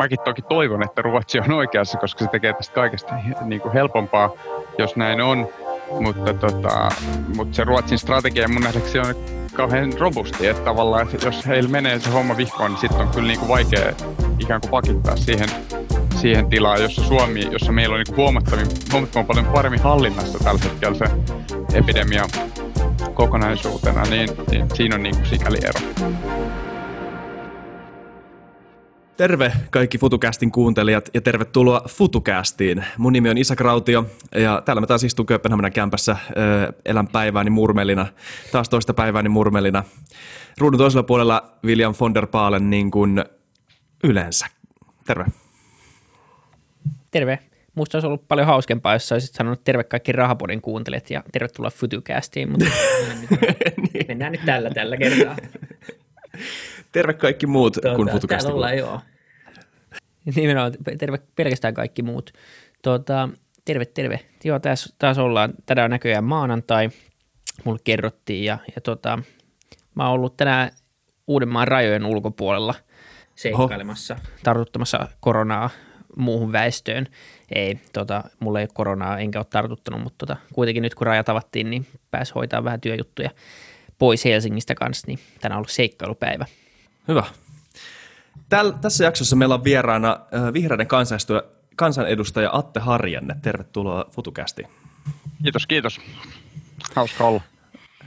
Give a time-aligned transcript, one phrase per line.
[0.00, 3.14] mäkin toki toivon, että Ruotsi on oikeassa, koska se tekee tästä kaikesta
[3.44, 4.30] niin kuin helpompaa,
[4.78, 5.48] jos näin on.
[6.00, 6.88] Mutta, tota,
[7.36, 9.14] mutta se Ruotsin strategia mun nähdäksi on
[9.54, 13.28] kauhean robusti, että tavallaan että jos heillä menee se homma vihkoon, niin sitten on kyllä
[13.28, 13.92] niin kuin vaikea
[14.38, 15.48] ikään kuin pakittaa siihen,
[16.16, 20.98] siihen tilaan, jossa Suomi, jossa meillä on niin huomattavan, huomattavan paljon paremmin hallinnassa tällä hetkellä
[20.98, 21.04] se
[21.74, 22.26] epidemia
[23.14, 26.10] kokonaisuutena, niin, niin siinä on niin kuin sikäli ero.
[29.20, 32.84] Terve kaikki FutuCastin kuuntelijat ja tervetuloa FutuCastiin.
[32.98, 36.16] Mun nimi on Isa Krautio ja täällä mä taas istun Kööpenhaminan kämpässä,
[36.84, 38.06] elän päivääni murmelina,
[38.52, 39.84] taas toista päivääni murmelina.
[40.58, 43.24] Ruudun toisella puolella William von der Paalen niin kuin
[44.04, 44.46] yleensä.
[45.06, 45.26] Terve.
[47.10, 47.38] Terve.
[47.74, 52.50] Musta olisi ollut paljon hauskempaa, jos olisit sanonut terve kaikki Rahapodin kuuntelijat ja tervetuloa FutuCastiin,
[52.50, 52.66] mutta
[53.76, 54.06] niin.
[54.08, 55.36] mennään nyt tällä tällä kertaa.
[56.92, 58.46] Terve kaikki muut tuota, kuin FutuCastin.
[58.46, 59.00] Täällä ollaan, joo.
[60.36, 62.32] Nimenomaan terve pelkästään kaikki muut.
[62.82, 63.28] Tuota,
[63.64, 64.20] terve, terve.
[64.44, 65.52] Joo, tässä taas ollaan.
[65.66, 66.90] Tänään on näköjään maanantai.
[67.64, 69.18] Mulle kerrottiin ja, ja tota,
[69.94, 70.70] mä oon ollut tänään
[71.26, 72.74] Uudenmaan rajojen ulkopuolella
[73.34, 74.22] seikkailemassa, Oho.
[74.42, 75.70] tartuttamassa koronaa
[76.16, 77.06] muuhun väestöön.
[77.54, 81.28] Ei, tota, mulla ei ole koronaa, enkä ole tartuttanut, mutta tota, kuitenkin nyt kun rajat
[81.28, 83.30] avattiin, niin pääsi hoitaa vähän työjuttuja
[83.98, 86.46] pois Helsingistä kanssa, niin tänään on ollut seikkailupäivä.
[87.08, 87.24] Hyvä.
[88.48, 90.86] Täl, tässä jaksossa meillä on vieraana äh, vihreiden
[91.76, 93.36] kansanedustaja, Atte Harjanne.
[93.42, 94.68] Tervetuloa FutuCastiin.
[95.42, 96.00] Kiitos, kiitos.
[96.94, 97.40] Hauska olla.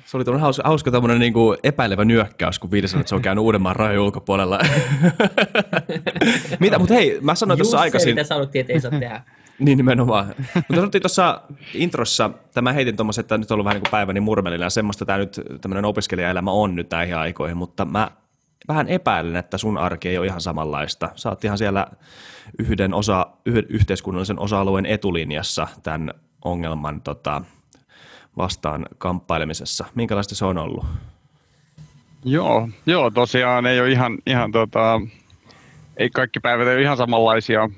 [0.05, 3.43] Se oli hauska, hauska tämmöinen niin kuin epäilevä nyökkäys, kun viides että se on käynyt
[3.43, 4.59] Uudenmaan rajojen ulkopuolella.
[6.59, 8.15] Mitä, mutta hei, mä sanoin tuossa aikaisin.
[8.15, 9.21] mitä sanottiin, että ei saa tehdä.
[9.59, 10.27] niin nimenomaan.
[10.55, 11.41] Mutta sanottiin tuossa
[11.73, 15.05] introssa, tämä heitin tuommoisen, että nyt on ollut vähän niin kuin päiväni murmelina ja semmoista
[15.05, 18.11] tämä nyt tämmöinen opiskelijaelämä on nyt näihin aikoihin, mutta mä
[18.67, 21.09] vähän epäilen, että sun arki ei ole ihan samanlaista.
[21.15, 21.87] Sä oot ihan siellä
[22.59, 26.13] yhden, osa, yhden yhteiskunnallisen osa-alueen etulinjassa tämän
[26.45, 27.41] ongelman tota,
[28.37, 29.85] vastaan kamppailemisessa.
[29.95, 30.85] Minkälaista se on ollut?
[32.25, 35.01] Joo, joo tosiaan ei ole ihan, ihan tota,
[35.97, 37.69] ei kaikki päivät ole ihan samanlaisia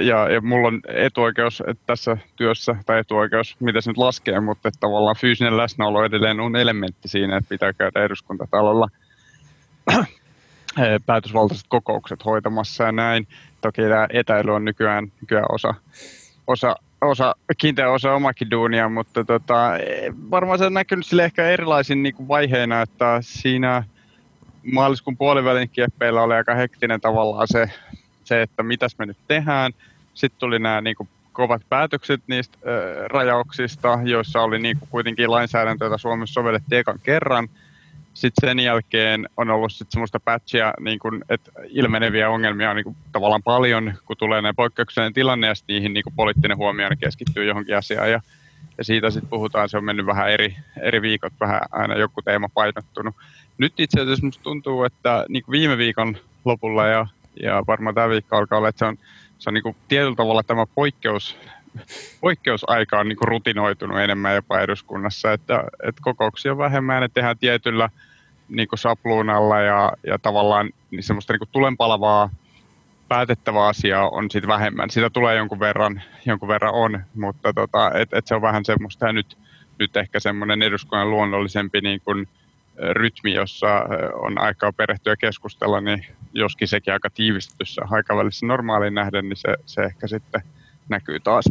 [0.00, 4.68] ja, ja mulla on etuoikeus että tässä työssä, tai etuoikeus, mitä se nyt laskee, mutta
[4.68, 8.88] että tavallaan fyysinen läsnäolo edelleen on elementti siinä, että pitää käydä eduskuntatalolla
[11.06, 13.28] päätösvaltaiset kokoukset hoitamassa ja näin.
[13.60, 15.74] Toki tämä etäily on nykyään, nykyään osa,
[16.46, 19.70] osa, osa, kiinteä osa omakin duunia, mutta tota,
[20.30, 22.28] varmaan se on näkynyt sille ehkä erilaisin niin kuin
[22.82, 23.84] että siinä
[24.72, 27.70] maaliskuun puolivälin kieppeillä oli aika hektinen tavallaan se,
[28.24, 29.72] se että mitäs me nyt tehdään.
[30.14, 35.30] Sitten tuli nämä niin kuin, kovat päätökset niistä äh, rajauksista, joissa oli niin kuin, kuitenkin
[35.30, 37.48] lainsäädäntö, jota Suomessa sovellettiin ekan kerran–
[38.14, 42.84] sitten sen jälkeen on ollut sit semmoista patchia, niin kun, että ilmeneviä ongelmia on niin
[42.84, 47.76] kun, tavallaan paljon, kun tulee näin poikkeuksellinen tilanne ja niihin niin poliittinen huomio keskittyy johonkin
[47.76, 48.10] asiaan.
[48.10, 48.20] Ja,
[48.78, 52.48] ja siitä sitten puhutaan, se on mennyt vähän eri, eri viikot, vähän aina joku teema
[52.54, 53.14] painottunut.
[53.58, 57.06] Nyt itse asiassa musta tuntuu, että niin viime viikon lopulla ja,
[57.42, 58.98] ja varmaan tämä viikko alkaa olla, että se on,
[59.38, 61.36] se on niin tietyllä tavalla tämä poikkeus,
[62.20, 67.88] poikkeusaika on niin rutinoitunut enemmän jopa eduskunnassa, että, että kokouksia vähemmän, että tehdään tietyllä
[68.48, 72.30] niin sapluunalla ja, ja tavallaan niin semmoista niin tulenpalavaa
[73.08, 74.90] päätettävää asiaa on sitten vähemmän.
[74.90, 79.06] Sitä tulee jonkun verran, jonkun verran on, mutta tota, et, et se on vähän semmoista
[79.06, 79.38] ja nyt,
[79.78, 82.28] nyt ehkä semmoinen eduskunnan luonnollisempi niin kuin,
[82.78, 83.68] rytmi, jossa
[84.14, 89.82] on aikaa perehtyä keskustella, niin joskin sekin aika tiivistetyssä aikavälissä normaaliin nähden, niin se, se
[89.82, 90.42] ehkä sitten
[90.88, 91.44] näkyy taas.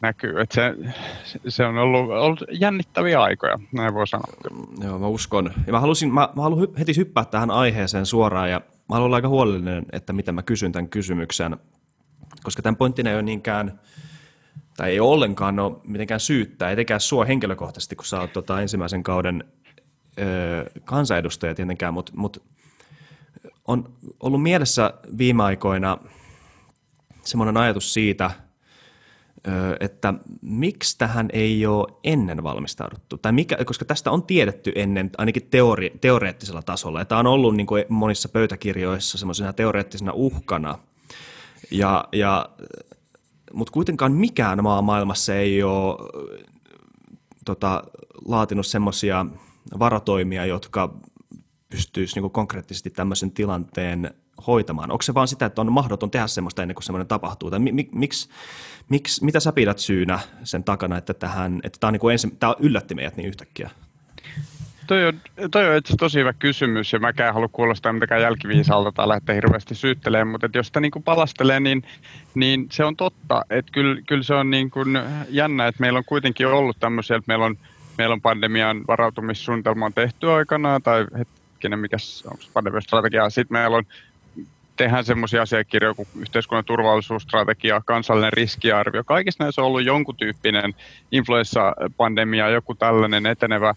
[0.00, 0.54] Näkyy, että
[1.24, 4.26] se, se on ollut, ollut jännittäviä aikoja, näin voi sanoa.
[4.80, 5.52] Joo, mä uskon.
[5.66, 9.16] Ja mä, halusin, mä, mä haluan heti hyppää tähän aiheeseen suoraan ja mä haluan olla
[9.16, 11.56] aika huolellinen, että miten mä kysyn tämän kysymyksen,
[12.42, 13.80] koska tämän pointtina ei ole niinkään,
[14.76, 19.44] tai ei ollenkaan ole mitenkään syyttää, etenkään sua henkilökohtaisesti, kun sä oot tota ensimmäisen kauden
[20.18, 22.42] ö, kansanedustaja tietenkään, mutta mut
[23.66, 25.98] on ollut mielessä viime aikoina–
[27.24, 28.30] semmoinen ajatus siitä,
[29.80, 35.48] että miksi tähän ei ole ennen valmistauduttu, tai mikä, koska tästä on tiedetty ennen ainakin
[35.50, 40.78] teori, teoreettisella tasolla, että on ollut niin kuin monissa pöytäkirjoissa semmoisena teoreettisena uhkana,
[41.70, 42.48] ja, ja,
[43.52, 45.96] mutta kuitenkaan mikään maa maailmassa ei ole
[47.44, 47.84] tota,
[48.24, 49.26] laatinut semmoisia
[49.78, 50.94] varatoimia, jotka
[51.68, 54.14] pystyisi niin konkreettisesti tämmöisen tilanteen
[54.46, 54.90] hoitamaan?
[54.90, 57.50] Onko se vaan sitä, että on mahdoton tehdä semmoista ennen kuin semmoinen tapahtuu?
[57.50, 58.28] Tai mi, miksi,
[58.88, 62.36] miksi, mitä sä pidät syynä sen takana, että, tähän, että tämä, on niin kuin ensin,
[62.36, 63.70] tämä yllätti meidät niin yhtäkkiä?
[64.86, 65.20] Toi on,
[65.50, 69.74] toi on itse tosi hyvä kysymys ja mäkään halua kuulostaa mitenkään jälkiviisalta tai lähteä hirveästi
[69.74, 71.82] syyttelemään, mutta jos sitä niin kuin palastelee, niin,
[72.34, 73.42] niin se on totta.
[73.50, 74.98] Että kyllä, kyllä se on niin kuin
[75.28, 77.58] jännä, että meillä on kuitenkin ollut tämmöisiä, että meillä on,
[77.98, 81.96] meillä on pandemian varautumissuunnitelma on tehty aikanaan, tai hetkinen, mikä
[82.30, 83.30] on pandemian strategia.
[83.30, 83.84] Sitten meillä on
[84.76, 89.04] tehdään semmoisia asiakirjoja kuin yhteiskunnan turvallisuusstrategia, kansallinen riskiarvio.
[89.04, 90.74] Kaikissa näissä on ollut jonkun tyyppinen
[91.12, 93.74] influenssapandemia, joku tällainen etenevä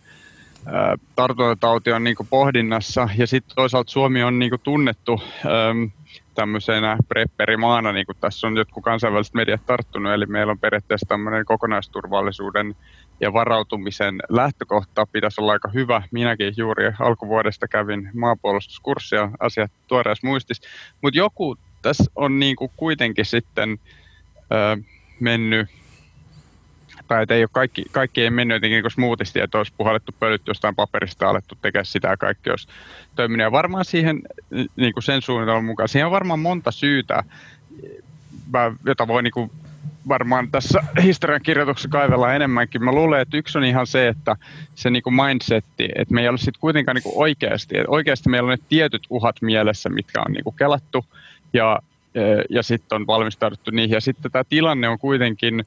[1.15, 3.09] tartuntatauti on niin pohdinnassa.
[3.17, 5.91] Ja sitten toisaalta Suomi on niin tunnettu äm,
[6.35, 11.45] tämmöisenä prepperimaana, niin kuin tässä on jotkut kansainväliset mediat tarttunut, eli meillä on periaatteessa tämmöinen
[11.45, 12.75] kokonaisturvallisuuden
[13.19, 16.01] ja varautumisen lähtökohta pitäisi olla aika hyvä.
[16.11, 20.61] Minäkin juuri alkuvuodesta kävin maanpuolustuskurssia, asiat tuoreessa muistis.
[21.01, 23.79] Mutta joku tässä on niin kuin kuitenkin sitten
[24.51, 24.77] ö,
[25.19, 25.69] mennyt
[27.07, 30.75] tai ei ole kaikki, kaikki ei mennyt jotenkin niin smoothisti, että olisi puhallettu pölyt jostain
[30.75, 32.67] paperista ja alettu tekemään sitä kaikki olisi
[33.15, 33.43] toiminut.
[33.43, 34.21] Ja varmaan siihen,
[34.75, 37.23] niin kuin sen suunnitelman mukaan, siihen on varmaan monta syytä,
[38.85, 39.51] jota voi niin
[40.07, 42.83] varmaan tässä historian kirjoituksessa kaivellaan enemmänkin.
[42.83, 44.35] Mä luulen, että yksi on ihan se, että
[44.75, 48.29] se niin kuin mindsetti, että me ei ole sitten kuitenkaan niin kuin oikeasti, että oikeasti
[48.29, 51.05] meillä on ne tietyt uhat mielessä, mitkä on niin kuin kelattu
[51.53, 51.79] ja,
[52.49, 53.93] ja sitten on valmistauduttu niihin.
[53.93, 55.63] Ja sitten tämä tilanne on kuitenkin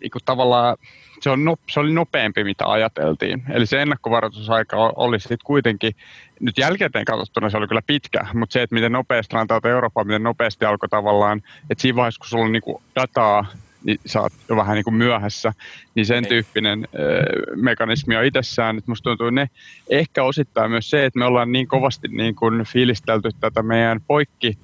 [0.00, 0.76] niin kuin tavallaan
[1.20, 3.42] se, on se oli nopeampi, mitä ajateltiin.
[3.50, 5.92] Eli se ennakkovaroitusaika oli sitten kuitenkin,
[6.40, 10.22] nyt jälkikäteen katsottuna se oli kyllä pitkä, mutta se, että miten nopeasti rantautuu Eurooppaan, miten
[10.22, 12.62] nopeasti alkoi tavallaan, että siinä vaiheessa, kun sulla on niin
[12.94, 13.46] dataa,
[13.84, 15.52] niin sä oot jo vähän niin kuin myöhässä,
[15.94, 16.28] niin sen Ei.
[16.28, 17.22] tyyppinen ö,
[17.56, 18.78] mekanismi on itsessään.
[18.78, 19.50] Että musta tuntuu ne
[19.90, 24.58] ehkä osittain myös se, että me ollaan niin kovasti niin kuin fiilistelty tätä meidän poikki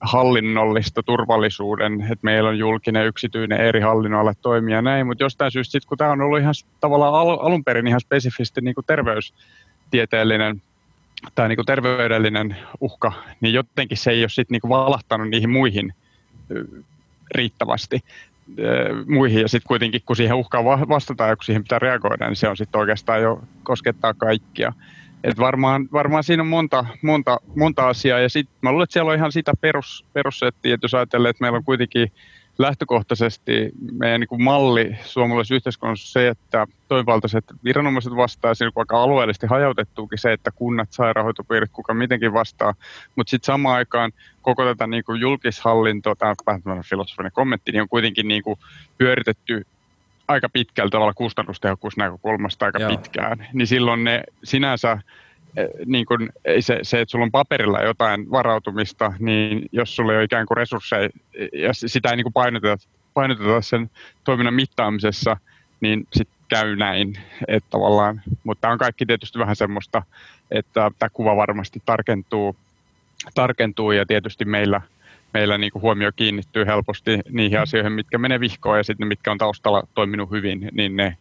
[0.00, 5.84] hallinnollista turvallisuuden, että meillä on julkinen, yksityinen, eri hallinnoilla toimia näin, mutta jostain syystä sit,
[5.84, 10.62] kun tämä on ollut ihan tavallaan al- alun perin ihan spesifisti niin kuin terveystieteellinen
[11.34, 15.94] tai niin kuin terveydellinen uhka, niin jotenkin se ei ole sitten niin valahtanut niihin muihin
[17.34, 18.00] riittävästi
[19.06, 22.48] muihin, ja sitten kuitenkin kun siihen uhkaan vastataan ja kun siihen pitää reagoida, niin se
[22.48, 24.72] on sitten oikeastaan jo koskettaa kaikkia.
[25.24, 28.18] Et varmaan, varmaan siinä on monta, monta, monta asiaa.
[28.18, 31.44] Ja sitten mä luulen, että siellä on ihan sitä perus, perussettiä, että jos ajatellaan, että
[31.44, 32.12] meillä on kuitenkin
[32.58, 38.54] lähtökohtaisesti meidän niin kuin malli suomalaisessa yhteiskunnassa se, että toimivaltaiset viranomaiset vastaa.
[38.54, 42.74] Siinä aika alueellisesti hajautettuukin se, että kunnat, sairaanhoitopiirit, kuka mitenkin vastaa,
[43.16, 44.12] mutta sitten samaan aikaan
[44.42, 48.58] koko tätä niin kuin julkishallintoa, tämä on vähän filosofinen kommentti, niin on kuitenkin niin kuin
[48.98, 49.66] pyöritetty
[50.28, 52.90] aika pitkällä tavalla kustannustehokkuusnäkökulmasta aika Joo.
[52.90, 54.98] pitkään, niin silloin ne sinänsä
[55.56, 56.30] eh, niin kun,
[56.60, 60.56] se, se, että sulla on paperilla jotain varautumista, niin jos sulla ei ole ikään kuin
[60.56, 61.08] resursseja
[61.52, 63.90] ja sitä ei niin kuin painoteta, painoteta sen
[64.24, 65.36] toiminnan mittaamisessa,
[65.80, 67.18] niin sitten käy näin,
[67.48, 70.02] että tavallaan, mutta tämä on kaikki tietysti vähän semmoista,
[70.50, 72.56] että tämä kuva varmasti tarkentuu,
[73.34, 74.80] tarkentuu ja tietysti meillä–
[75.36, 79.38] meillä niin kuin huomio kiinnittyy helposti niihin asioihin, mitkä menee vihkoon ja sitten mitkä on
[79.38, 81.16] taustalla toiminut hyvin, niin ne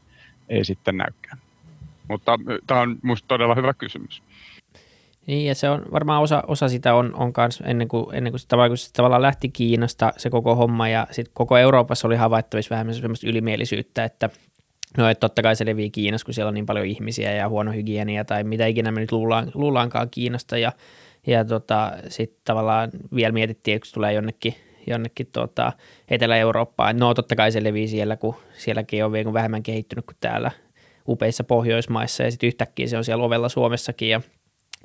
[0.49, 1.37] ei sitten näykään.
[2.07, 4.23] Mutta tämä on minusta todella hyvä kysymys.
[5.27, 8.39] Niin, ja se on varmaan osa, osa sitä on, on kans ennen kuin, ennen kuin
[8.39, 12.75] sitä kun se tavallaan lähti Kiinasta se koko homma, ja sitten koko Euroopassa oli havaittavissa
[12.75, 14.29] vähän semmoista ylimielisyyttä, että
[14.97, 17.71] no, että totta kai se levii Kiinassa, kun siellä on niin paljon ihmisiä ja huono
[17.71, 20.71] hygienia tai mitä ikinä me nyt luullaan, luullaankaan Kiinasta, ja
[21.27, 24.55] ja tota, sitten tavallaan vielä mietittiin, kun tulee jonnekin,
[24.87, 25.73] jonnekin tota,
[26.07, 26.97] Etelä-Eurooppaan.
[26.97, 30.51] No totta kai se levii siellä, kun sielläkin on vielä vähemmän kehittynyt kuin täällä
[31.07, 34.21] upeissa Pohjoismaissa ja sitten yhtäkkiä se on siellä ovella Suomessakin ja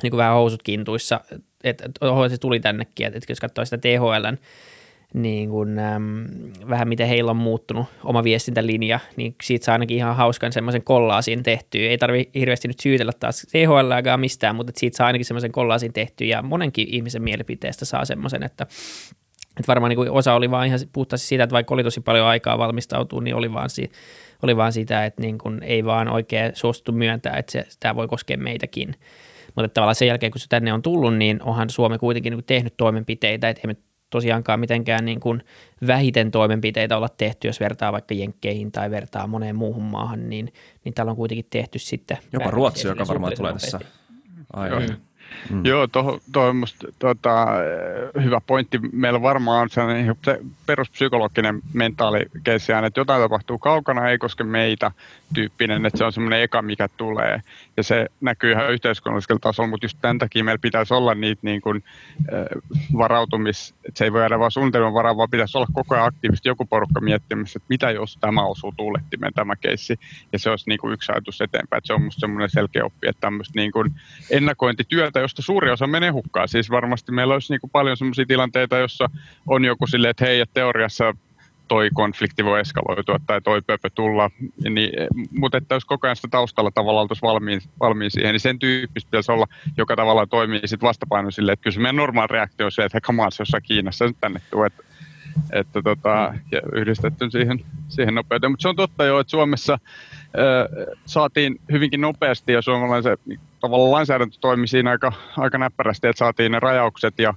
[0.02, 1.20] niin kuin vähän housut kintuissa,
[1.64, 4.38] että et, se tuli tännekin, että et, jos katsoo sitä THLn
[5.14, 6.26] niin kuin, äm,
[6.68, 11.42] vähän miten heillä on muuttunut oma viestintälinja, niin siitä saa ainakin ihan hauskan semmoisen kollaasin
[11.42, 11.80] tehtyä.
[11.80, 16.26] Ei tarvi hirveästi nyt syytellä taas THL mistään, mutta siitä saa ainakin semmoisen kollaasin tehtyä
[16.26, 18.66] ja monenkin ihmisen mielipiteestä saa semmoisen, että
[19.50, 22.58] että varmaan niin osa oli vaan ihan puhtaasti siitä, että vaikka oli tosi paljon aikaa
[22.58, 23.90] valmistautua, niin oli vaan, si,
[24.42, 28.08] oli vaan sitä, että niin kuin ei vaan oikein suostuttu myöntää, että se, tämä voi
[28.08, 28.94] koskea meitäkin.
[29.54, 32.74] Mutta tavallaan sen jälkeen, kun se tänne on tullut, niin onhan Suomi kuitenkin niin tehnyt
[32.76, 33.76] toimenpiteitä, että emme
[34.10, 35.42] tosiaankaan mitenkään niin kuin
[35.86, 40.52] vähiten toimenpiteitä olla tehty, jos vertaa vaikka Jenkkeihin tai vertaa moneen muuhun maahan, niin,
[40.84, 42.18] niin täällä on kuitenkin tehty sitten.
[42.32, 43.80] Jopa Ruotsi, joka varmaan tulee tässä.
[44.52, 44.82] Aivan.
[44.82, 44.96] Mm.
[45.50, 45.64] Mm.
[45.64, 47.46] Joo, tuo on musta, tota,
[48.22, 48.80] hyvä pointti.
[48.92, 50.16] Meillä varmaan on sellainen
[50.66, 54.90] peruspsykologinen mentaalikeissi että jotain tapahtuu kaukana, ei koske meitä
[55.34, 57.42] tyyppinen, että se on semmoinen eka, mikä tulee.
[57.76, 61.60] Ja se näkyy ihan yhteiskunnallisella tasolla, mutta just tämän takia meillä pitäisi olla niitä niin
[61.60, 61.84] kuin,
[62.98, 66.48] varautumis, että se ei voi jäädä vaan suunnitelman varaan, vaan pitäisi olla koko ajan aktiivisesti
[66.48, 69.98] joku porukka miettimässä, että mitä jos tämä osuu tuulettimeen tämä keissi.
[70.32, 73.08] Ja se olisi niin kuin yksi ajatus eteenpäin, että se on musta semmoinen selkeä oppi,
[73.08, 73.92] että tämmöistä niin kuin
[74.30, 76.48] ennakointityötä, josta suuri osa menee hukkaan.
[76.48, 79.10] Siis varmasti meillä olisi niin kuin paljon semmoisia tilanteita, jossa
[79.46, 81.14] on joku silleen, että hei, että teoriassa
[81.70, 84.30] toi konflikti voi eskaloitua tai toi pöpö tulla,
[84.70, 84.90] niin,
[85.30, 89.10] mutta että jos koko ajan sitä taustalla tavallaan oltaisiin valmiin, valmiin siihen, niin sen tyyppistä
[89.10, 89.46] pitäisi olla,
[89.76, 92.98] joka tavallaan toimii sitten vastapaino silleen, että kyllä se meidän normaali reaktio on se, että
[93.08, 94.82] on, se jossain Kiinassa nyt tänne tuo, että,
[95.52, 98.52] että tota, ja yhdistetty siihen, siihen nopeuteen.
[98.52, 99.78] Mutta se on totta jo, että Suomessa
[100.38, 103.18] ö, saatiin hyvinkin nopeasti ja suomalaisen
[103.60, 107.34] tavallaan lainsäädäntö toimi siinä aika, aika näppärästi, että saatiin ne rajaukset ja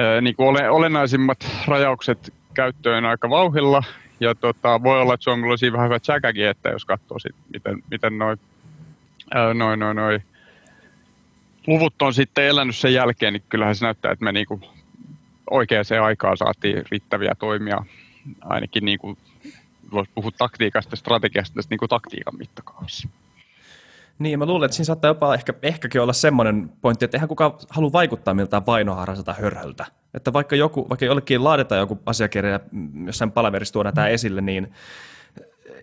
[0.00, 3.82] ö, niin kuin olennaisimmat rajaukset käyttöön aika vauhilla.
[4.20, 7.82] Ja tota, voi olla, että Suomella olisi vähän hyvä tsäkäkin, että jos katsoo sit, miten,
[7.90, 8.38] miten noin
[9.54, 10.20] noi, noi, noi
[11.66, 14.60] luvut on sitten elänyt sen jälkeen, niin kyllähän se näyttää, että me niinku
[15.50, 17.84] oikeaan aikaan saatiin riittäviä toimia,
[18.40, 19.18] ainakin niinku,
[19.92, 23.08] voisi puhua taktiikasta ja strategiasta tästä niinku taktiikan mittakaavassa.
[24.18, 27.52] Niin, mä luulen, että siinä saattaa jopa ehkä, ehkäkin olla semmoinen pointti, että eihän kukaan
[27.70, 29.86] halua vaikuttaa miltään vainoharraiselta hörhöltä.
[30.14, 32.60] Että vaikka, joku, vaikka jollekin laaditaan joku asiakirja ja
[33.06, 34.72] jossain palaverissa tuodaan tämä esille, niin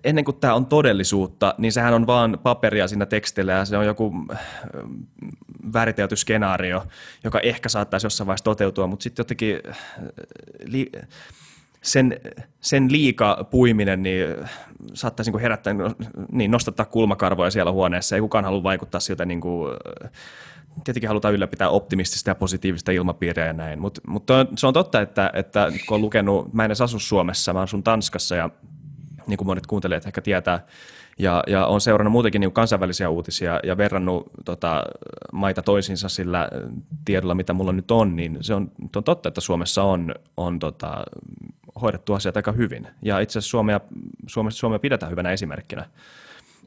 [0.03, 3.85] ennen kuin tämä on todellisuutta, niin sehän on vaan paperia siinä tekstillä ja se on
[3.85, 4.39] joku äh,
[5.73, 6.83] vääritelty skenaario,
[7.23, 9.77] joka ehkä saattaisi jossain vaiheessa toteutua, mutta sitten jotenkin äh,
[11.83, 12.19] sen,
[12.61, 14.27] sen liika puiminen niin
[14.93, 15.73] saattaisi niin herättää,
[16.31, 18.15] niin nostattaa kulmakarvoja siellä huoneessa.
[18.15, 19.73] Ei kukaan halua vaikuttaa siltä, niin kuin,
[20.83, 23.79] tietenkin halutaan ylläpitää optimistista ja positiivista ilmapiiriä ja näin.
[23.79, 24.23] Mutta mut
[24.57, 27.83] se on totta, että, että kun on lukenut, mä en edes asu Suomessa, mä asun
[27.83, 28.49] Tanskassa ja
[29.27, 30.65] niin kuin monet kuuntelijat ehkä tietää,
[31.19, 34.83] ja, ja on seurannut muutenkin niin kansainvälisiä uutisia ja verrannut tota,
[35.33, 36.49] maita toisiinsa sillä
[37.05, 41.03] tiedolla, mitä mulla nyt on, niin se on, on totta, että Suomessa on, on tota,
[41.81, 42.87] hoidettu asiat aika hyvin.
[43.01, 43.79] Ja itse asiassa Suomea,
[44.27, 45.85] Suomea, Suomea pidetään hyvänä esimerkkinä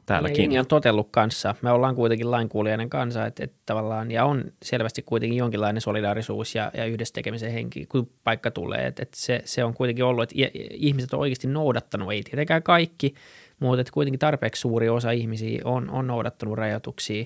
[0.05, 0.49] täälläkin.
[0.49, 1.55] Niin on totellut kanssa.
[1.61, 6.71] Me ollaan kuitenkin lainkuulijainen kansa, että, että tavallaan, ja on selvästi kuitenkin jonkinlainen solidaarisuus ja,
[6.73, 8.87] ja yhdessä tekemisen henki, kun paikka tulee.
[8.87, 10.35] Että, että se, se on kuitenkin ollut, että
[10.71, 13.13] ihmiset on oikeasti noudattanut, ei tietenkään kaikki,
[13.59, 17.25] mutta että kuitenkin tarpeeksi suuri osa ihmisiä on, on noudattanut rajoituksia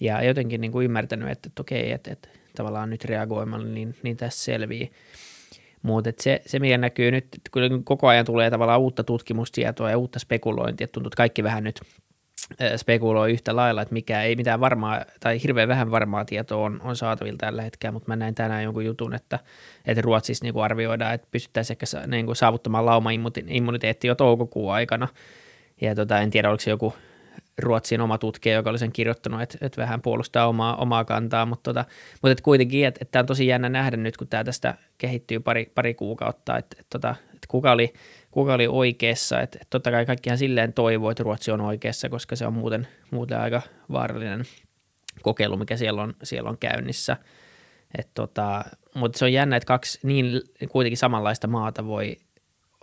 [0.00, 4.16] ja jotenkin niin kuin ymmärtänyt, että, että okei, että, että tavallaan nyt reagoimalla, niin, niin
[4.16, 4.90] tässä selvii.
[5.82, 10.18] Mutta se, se, mikä näkyy nyt, kun koko ajan tulee tavallaan uutta tutkimustietoa ja uutta
[10.18, 11.80] spekulointia, tuntuu, että kaikki vähän nyt
[12.76, 16.96] spekuloi yhtä lailla, että mikä ei mitään varmaa tai hirveän vähän varmaa tietoa on, on
[16.96, 19.38] saatavilla tällä hetkellä, mutta mä näin tänään jonkun jutun, että,
[19.86, 25.08] että Ruotsissa niin kuin arvioidaan, että pystyttäisiin ehkä niin kuin saavuttamaan lauma-immuniteetti jo toukokuun aikana.
[25.80, 26.94] Ja tota, en tiedä, oliko se joku
[27.58, 31.62] Ruotsin oma tutkija, joka oli sen kirjoittanut, että, että vähän puolustaa omaa, omaa kantaa, mutta,
[31.62, 34.74] tota, mutta että kuitenkin, että, että tämä on tosi jännä nähdä nyt, kun tämä tästä
[34.98, 37.92] kehittyy pari, pari kuukautta, että, että, tota, että kuka, oli,
[38.30, 42.36] kuka oli oikeassa, että, että totta kai kaikkihan silleen toivoo, että Ruotsi on oikeassa, koska
[42.36, 43.62] se on muuten, muuten aika
[43.92, 44.44] vaarallinen
[45.22, 47.16] kokeilu, mikä siellä on, siellä on käynnissä.
[47.98, 48.64] Et tota,
[48.94, 50.40] mutta se on jännä, että kaksi niin
[50.70, 52.16] kuitenkin samanlaista maata voi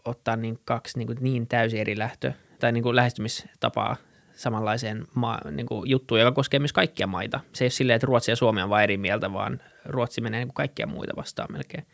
[0.06, 3.96] ottaa niin kaksi niin, niin täysin eri lähtö- tai niin kuin lähestymistapaa
[4.36, 7.40] samanlaiseen maa, niin kuin juttuun, joka koskee myös kaikkia maita.
[7.54, 10.40] Se ei ole silleen, että Ruotsi ja Suomi on vain eri mieltä, vaan Ruotsi menee
[10.40, 11.86] niin kuin kaikkia muita vastaan melkein.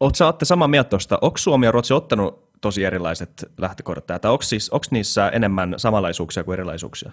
[0.00, 1.18] Oletko olette samaa mieltä tuosta?
[1.20, 6.44] Onko Suomi ja Ruotsi ottanut tosi erilaiset lähtökohdat Tai onko, siis, onko niissä enemmän samanlaisuuksia
[6.44, 7.12] kuin erilaisuuksia?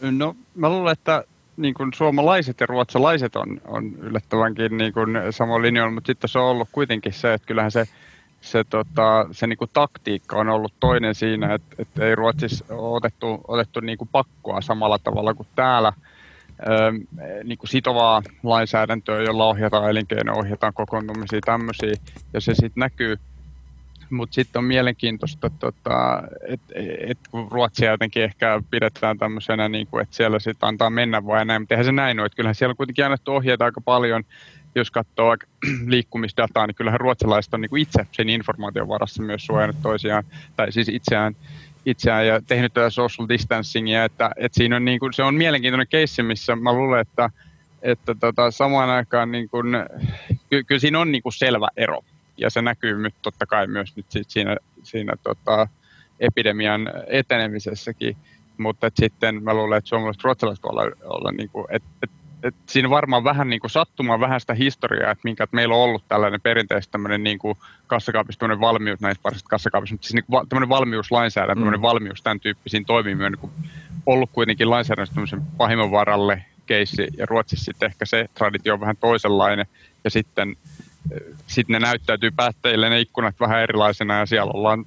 [0.00, 1.24] No mä luulen, että
[1.56, 6.38] niin kuin suomalaiset ja ruotsalaiset on, on yllättävänkin niin kuin samoin linjoilla, mutta sitten se
[6.38, 7.84] on ollut kuitenkin se, että kyllähän se–
[8.40, 13.40] se, tota, se niinku taktiikka on ollut toinen siinä, että et ei Ruotsissa ole otettu,
[13.48, 15.92] otettu niinku pakkoa samalla tavalla kuin täällä.
[16.68, 16.92] Öö,
[17.44, 21.94] niinku sitovaa lainsäädäntöä, jolla ohjataan elinkeino, ohjataan kokoontumisia tämmöisiä,
[22.32, 23.16] ja se sitten näkyy.
[24.10, 26.74] Mutta sitten on mielenkiintoista, tota, että
[27.06, 31.62] et, kun Ruotsia jotenkin ehkä pidetään tämmöisenä, niinku, että siellä sitten antaa mennä vai näin,
[31.62, 32.28] mutta eihän se näin ole.
[32.36, 34.24] Kyllähän siellä on kuitenkin annettu ohjeita aika paljon,
[34.76, 35.36] jos katsoo
[35.86, 40.24] liikkumisdataa, niin kyllähän ruotsalaiset on niin kuin itse sen informaation varassa myös suojannut toisiaan,
[40.56, 41.36] tai siis itseään,
[41.86, 45.88] itseään ja tehnyt tätä social distancingia, että, että siinä on niin kuin, se on mielenkiintoinen
[45.88, 47.30] keissi, missä mä luulen, että,
[47.82, 49.66] että tota, samaan aikaan niin kuin,
[50.50, 52.04] ky, kyllä siinä on niin kuin selvä ero,
[52.36, 55.68] ja se näkyy nyt totta kai myös nyt siinä, siinä tota,
[56.20, 58.16] epidemian etenemisessäkin,
[58.58, 62.54] mutta sitten mä luulen, että suomalaiset ruotsalaiset voi olla, olla niin kuin, että, että et
[62.66, 66.04] siinä varmaan vähän niin kuin sattumaan vähän sitä historiaa, että minkä että meillä on ollut
[66.08, 70.48] tällainen perinteisesti tämmöinen niin kuin kassakaapissa tämmöinen valmius, näistä varsinaisista kassakaapissa, mutta siis niin kuin
[70.48, 71.60] tämmöinen valmiuslainsäädäntö, mm.
[71.60, 73.50] tämmöinen valmius tämän tyyppisiin toimiin, on niin
[74.06, 78.96] ollut kuitenkin lainsäädännössä tämmöisen pahimman varalle keissi, ja Ruotsissa sitten ehkä se traditio on vähän
[78.96, 79.66] toisenlainen,
[80.04, 80.56] ja sitten
[81.46, 84.86] sitten ne näyttäytyy päättäjille ne ikkunat vähän erilaisena, ja siellä ollaan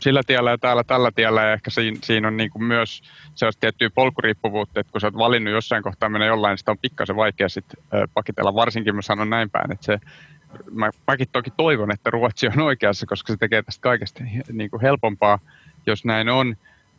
[0.00, 3.02] sillä tiellä ja täällä tällä tiellä, ja ehkä siinä, siinä on niin kuin myös
[3.34, 6.78] sellaista tiettyä polkuriippuvuutta, että kun sä oot valinnut jossain kohtaa mennä jollain, niin sitä on
[6.78, 7.82] pikkasen vaikea sitten
[8.14, 9.98] pakitella, varsinkin mä sanon näin päin, että se,
[10.72, 14.82] mä, mäkin toki toivon, että Ruotsi on oikeassa, koska se tekee tästä kaikesta niin kuin
[14.82, 15.38] helpompaa,
[15.86, 16.56] jos näin on,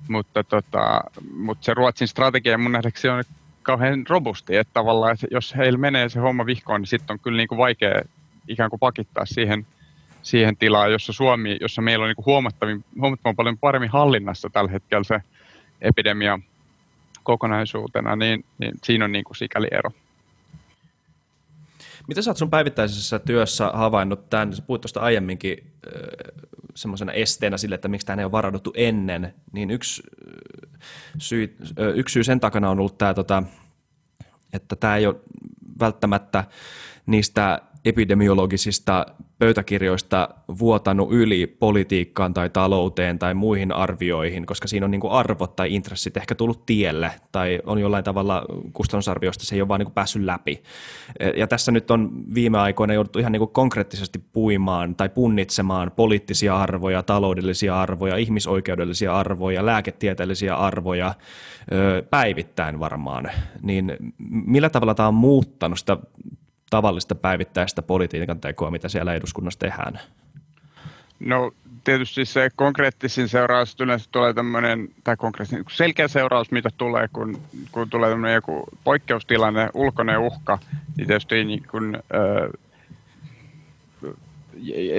[0.07, 1.01] mutta, tota,
[1.33, 3.23] mutta se Ruotsin strategia mun nähdäkseni on
[3.63, 7.37] kauhean robusti, että tavallaan, että jos heillä menee se homma vihkoon, niin sitten on kyllä
[7.37, 8.01] niin kuin vaikea
[8.47, 9.65] ikään kuin pakittaa siihen
[10.27, 15.03] siihen tilaan, jossa Suomi, jossa meillä on niin huomattavin, huomattavan paljon paremmin hallinnassa tällä hetkellä
[15.03, 15.21] se
[15.81, 16.39] epidemia
[17.23, 19.91] kokonaisuutena, niin, niin siinä on niin kuin sikäli ero.
[22.07, 25.71] Mitä sä oot sun päivittäisessä työssä havainnut tämän, sä puhuit tuosta aiemminkin
[26.75, 30.03] semmoisena esteenä sille, että miksi tähän ei ole varauduttu ennen, niin yksi
[31.17, 31.57] syy,
[31.95, 33.43] yksi syy sen takana on ollut tämä, tota,
[34.53, 35.15] että tämä ei ole
[35.79, 36.43] välttämättä
[37.05, 39.05] niistä epidemiologisista
[39.39, 40.29] pöytäkirjoista
[40.59, 45.75] vuotanut yli politiikkaan tai talouteen tai muihin arvioihin, koska siinä on niin kuin arvot tai
[45.75, 49.93] intressit ehkä tullut tielle tai on jollain tavalla kustannusarvioista se ei ole vaan niin kuin
[49.93, 50.63] päässyt läpi.
[51.35, 56.57] Ja tässä nyt on viime aikoina jouduttu ihan niin kuin konkreettisesti puimaan tai punnitsemaan poliittisia
[56.57, 61.13] arvoja, taloudellisia arvoja, ihmisoikeudellisia arvoja, lääketieteellisiä arvoja
[62.09, 63.31] päivittäin varmaan.
[63.61, 63.95] Niin
[64.29, 65.97] millä tavalla tämä on muuttanut sitä
[66.69, 69.99] tavallista päivittäistä politiikan tekoa, mitä siellä eduskunnassa tehdään?
[71.19, 71.51] No
[71.83, 77.89] tietysti se konkreettisin seuraus yleensä tulee tämmöinen, tai konkreettinen selkeä seuraus, mitä tulee, kun, kun
[77.89, 80.59] tulee tämmöinen joku poikkeustilanne, ulkoinen uhka,
[80.97, 82.49] niin tietysti niin kuin, äh,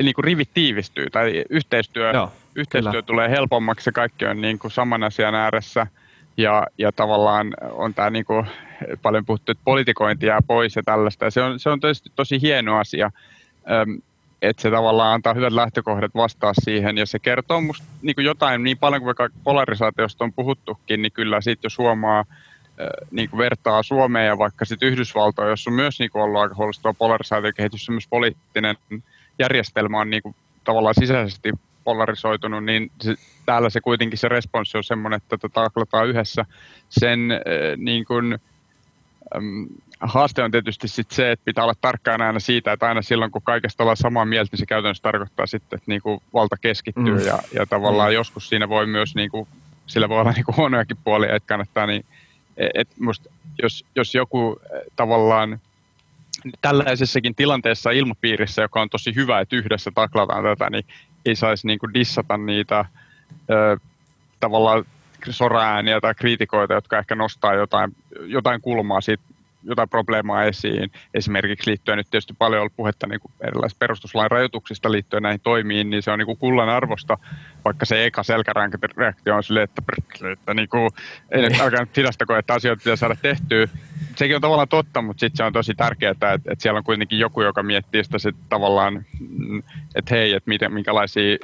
[0.02, 5.02] niin kuin rivit tiivistyy tai yhteistyö, Joo, yhteistyö tulee helpommaksi, kaikki on niin kuin saman
[5.02, 5.86] asian ääressä
[6.38, 8.46] ja, ja tavallaan on tämä niin kuin
[9.02, 11.24] paljon puhuttu, että politikointi jää pois ja tällaista.
[11.24, 13.10] Ja se on, se on tosi, tosi hieno asia,
[14.42, 16.98] että se tavallaan antaa hyvät lähtökohdat vastaa siihen.
[16.98, 19.14] Ja se kertoo musta niin kuin jotain niin paljon kuin
[19.44, 22.24] polarisaatiosta on puhuttukin, niin kyllä siitä jos huomaa,
[23.10, 26.54] niin kuin vertaa Suomeen ja vaikka sitten Yhdysvaltoja, jossa on myös niin kuin ollut aika
[26.54, 28.76] huolestuttava polarisaatiokehitys, myös poliittinen
[29.38, 31.52] järjestelmä on niin kuin tavallaan sisäisesti
[31.88, 33.14] polarisoitunut, niin se,
[33.46, 36.44] täällä se kuitenkin se responssi on semmoinen, että tätä taklataan yhdessä
[36.88, 37.20] sen
[37.76, 38.38] niin kuin,
[40.00, 43.42] haaste on tietysti sit se, että pitää olla tarkkaan aina siitä, että aina silloin kun
[43.42, 47.26] kaikesta ollaan samaa mieltä, niin se käytännössä tarkoittaa sitten, että niinku valta keskittyy mm.
[47.26, 48.14] ja, ja tavallaan mm.
[48.14, 49.48] joskus siinä voi myös, niinku,
[49.86, 52.04] sillä voi olla niinku huonojakin puolia, että kannattaa, niin,
[52.74, 53.30] et musta,
[53.62, 55.60] jos, jos joku eh, tavallaan
[56.60, 60.84] tällaisessakin tilanteessa ilmapiirissä, joka on tosi hyvä, että yhdessä taklataan tätä, niin
[61.26, 62.84] ei saisi niinku dissata niitä
[63.50, 63.76] ö,
[64.40, 64.84] tavallaan
[65.30, 69.22] soraääniä tai kriitikoita, jotka ehkä nostaa jotain, jotain kulmaa siitä,
[69.62, 70.90] jotain probleemaa esiin.
[71.14, 75.90] Esimerkiksi liittyen nyt tietysti paljon ollut puhetta niin kuin erilaisista perustuslain rajoituksista liittyen näihin toimiin,
[75.90, 77.18] niin se on niin kuin kullan arvosta,
[77.64, 79.82] vaikka se eka selkärankareaktio on silleen, että,
[80.32, 80.90] että niin kuin,
[81.30, 83.66] ei nyt älkää nyt hidastako, että asioita pitää saada tehtyä.
[84.16, 87.18] Sekin on tavallaan totta, mutta sitten se on tosi tärkeää, että, että siellä on kuitenkin
[87.18, 89.04] joku, joka miettii sitä sit tavallaan,
[89.94, 91.36] että hei, että miten, minkälaisia,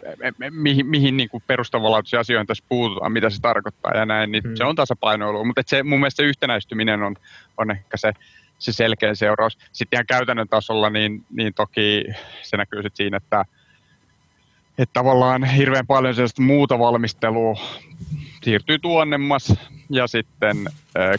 [0.51, 4.57] mihin, mihin niin perustavanlaatuisia asioihin tässä puututaan, mitä se tarkoittaa ja näin, niin hmm.
[4.57, 5.45] se on tasapainoilu.
[5.45, 7.17] Mutta se, mun mielestä se yhtenäistyminen on,
[7.57, 8.13] on ehkä se,
[8.59, 9.59] se selkeä seuraus.
[9.73, 12.05] Sitten ihan käytännön tasolla, niin, niin toki
[12.43, 13.45] se näkyy sitten siinä, että,
[14.79, 17.55] että tavallaan hirveän paljon muuta valmistelua
[18.43, 19.55] siirtyy tuonnemmas
[19.91, 20.57] ja sitten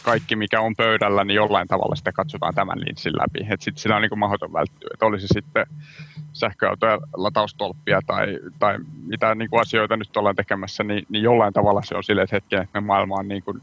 [0.02, 3.48] kaikki mikä on pöydällä, niin jollain tavalla sitä katsotaan tämän linssin läpi.
[3.60, 4.90] Sitten sitä on niin mahdoton välttyä.
[4.94, 5.66] Että olisi sitten
[6.34, 11.82] sähköautoja, lataustolppia tai, tai mitä niin kuin asioita nyt ollaan tekemässä, niin, niin jollain tavalla
[11.84, 13.62] se on että hetken, että me maailma on, niin kuin,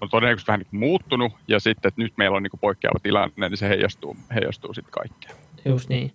[0.00, 2.98] on todennäköisesti vähän niin kuin muuttunut ja sitten, että nyt meillä on niin kuin poikkeava
[3.02, 5.34] tilanne, niin se heijastuu, heijastuu sitten kaikkeen.
[5.64, 6.12] Just niin.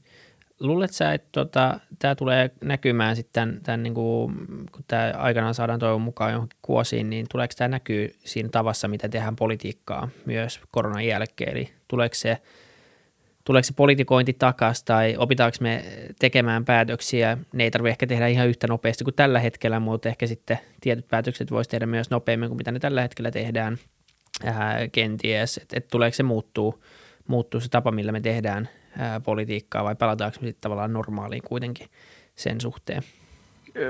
[0.59, 4.33] Luulet sä, että tota, tämä tulee näkymään sitten tämän, tämän niin kuin,
[4.71, 9.09] kun tämä aikanaan saadaan toivon mukaan johonkin kuosiin, niin tuleeko tämä näkyy siinä tavassa, mitä
[9.09, 11.51] tehdään politiikkaa myös koronan jälkeen?
[11.51, 12.37] Eli tuleeko se,
[13.43, 15.83] tuleeko se politikointi takaisin tai opitaanko me
[16.19, 17.37] tekemään päätöksiä?
[17.53, 21.07] Ne ei tarvitse ehkä tehdä ihan yhtä nopeasti kuin tällä hetkellä, mutta ehkä sitten tietyt
[21.07, 23.77] päätökset voisi tehdä myös nopeammin kuin mitä ne tällä hetkellä tehdään
[24.43, 25.57] ää, kenties.
[25.57, 26.83] Että et tuleeko se muuttuu,
[27.27, 31.87] muuttuu se tapa, millä me tehdään ää, politiikkaa vai pelataanko me sitten tavallaan normaaliin kuitenkin
[32.35, 33.03] sen suhteen?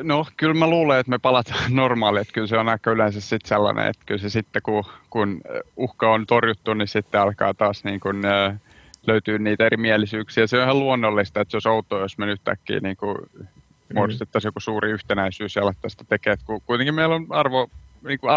[0.04, 3.50] No kyllä mä luulen, että me palataan normaaliin, että kyllä se on aika yleensä sitten
[3.50, 5.42] sellainen, että kyllä se sitten kun, kun
[5.78, 8.22] uhka on torjuttu, niin sitten alkaa taas niin kuin,
[9.08, 10.48] löytyy niitä erimielisyyksiä.
[10.48, 13.18] Se on ihan luonnollista, että se olisi outoa, jos me nyt äkkiä niin kuin
[13.94, 16.62] muodostettaisiin joku suuri yhtenäisyys ja alettaisiin sitä tekemään.
[16.66, 17.70] Kuitenkin meillä on arvo,
[18.08, 18.32] niin kuin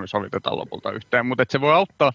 [0.00, 2.12] me sovitetaan lopulta yhteen, mutta se voi auttaa,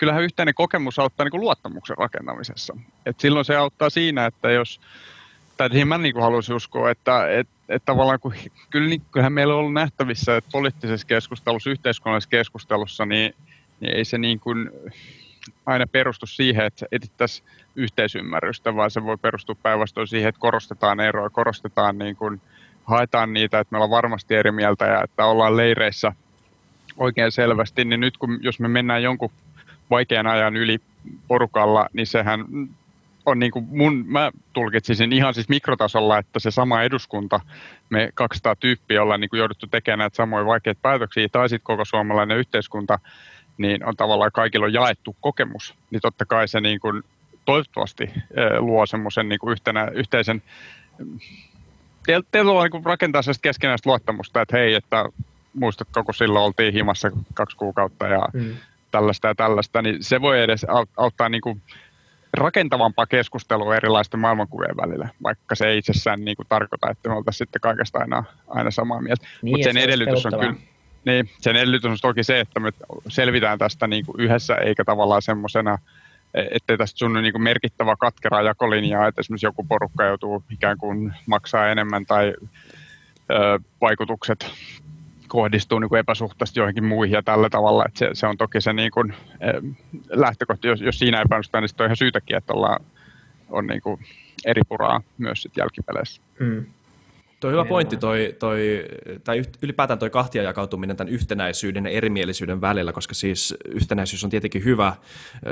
[0.00, 2.76] kyllähän yhteinen kokemus auttaa niin kuin luottamuksen rakentamisessa.
[3.06, 4.80] Et silloin se auttaa siinä, että jos,
[5.56, 8.34] tai siihen mä niin kuin haluaisin uskoa, että et, et tavallaan kun,
[8.70, 13.34] kyllä, niin, kyllähän meillä on ollut nähtävissä, että poliittisessa keskustelussa, yhteiskunnallisessa keskustelussa, niin,
[13.80, 14.70] niin ei se niin kuin,
[15.66, 21.30] aina perustu siihen, että etsittäisiin yhteisymmärrystä, vaan se voi perustua päinvastoin siihen, että korostetaan eroa,
[21.30, 22.40] korostetaan niin kuin,
[22.84, 26.12] haetaan niitä, että me ollaan varmasti eri mieltä ja että ollaan leireissä
[26.96, 29.30] oikein selvästi, niin nyt kun, jos me mennään jonkun
[29.90, 30.78] vaikean ajan yli
[31.28, 32.44] porukalla, niin sehän
[33.26, 37.40] on niin kuin mun, mä tulkitsisin ihan siis mikrotasolla, että se sama eduskunta,
[37.90, 41.84] me 200 tyyppiä ollaan niin kuin jouduttu tekemään näitä samoja vaikeita päätöksiä, tai sitten koko
[41.84, 42.98] suomalainen yhteiskunta,
[43.58, 47.02] niin on tavallaan kaikilla on jaettu kokemus, niin totta kai se niin kuin
[47.44, 48.10] toivottavasti
[48.58, 50.42] luo semmoisen niin kuin yhtenä, yhteisen
[52.32, 55.04] teillä, on niin rakentaa sellaista keskenäistä luottamusta, että hei, että
[55.54, 58.54] muistatko, kun silloin oltiin himassa kaksi kuukautta ja mm.
[58.90, 61.62] Tällaista ja tällaista, niin se voi edes auttaa niin kuin
[62.34, 67.38] rakentavampaa keskustelua erilaisten maailmankuvien välillä, vaikka se ei itsessään niin kuin tarkoita, että me oltaisiin
[67.38, 69.26] sitten kaikesta aina, aina samaa mieltä.
[69.42, 70.54] Niin, Mutta sen edellytys on kyllä,
[71.04, 72.70] niin, sen edellytys on toki se, että me
[73.08, 75.78] selvitään tästä niin kuin yhdessä, eikä tavallaan semmoisena,
[76.34, 81.14] ettei tästä sun niin kuin merkittävä katkera jakolinjaa, että esimerkiksi joku porukka joutuu ikään kuin
[81.26, 82.34] maksaa enemmän tai
[83.30, 84.50] ö, vaikutukset
[85.30, 88.72] kohdistuu niin kuin epäsuhtaisesti joihinkin muihin ja tällä tavalla, että se, se on toki se
[88.72, 89.14] niin kuin,
[90.10, 92.84] lähtökohta, jos, jos siinä epäonnistutaan, niin sitten on ihan syytäkin, että ollaan,
[93.50, 94.00] on niin kuin
[94.44, 96.22] eri puraa myös sit jälkipeleissä.
[96.38, 96.64] Mm.
[97.40, 98.84] Tuo hyvä pointti, toi, toi,
[99.24, 104.64] tai ylipäätään toi kahtia jakautuminen tämän yhtenäisyyden ja erimielisyyden välillä, koska siis yhtenäisyys on tietenkin
[104.64, 104.92] hyvä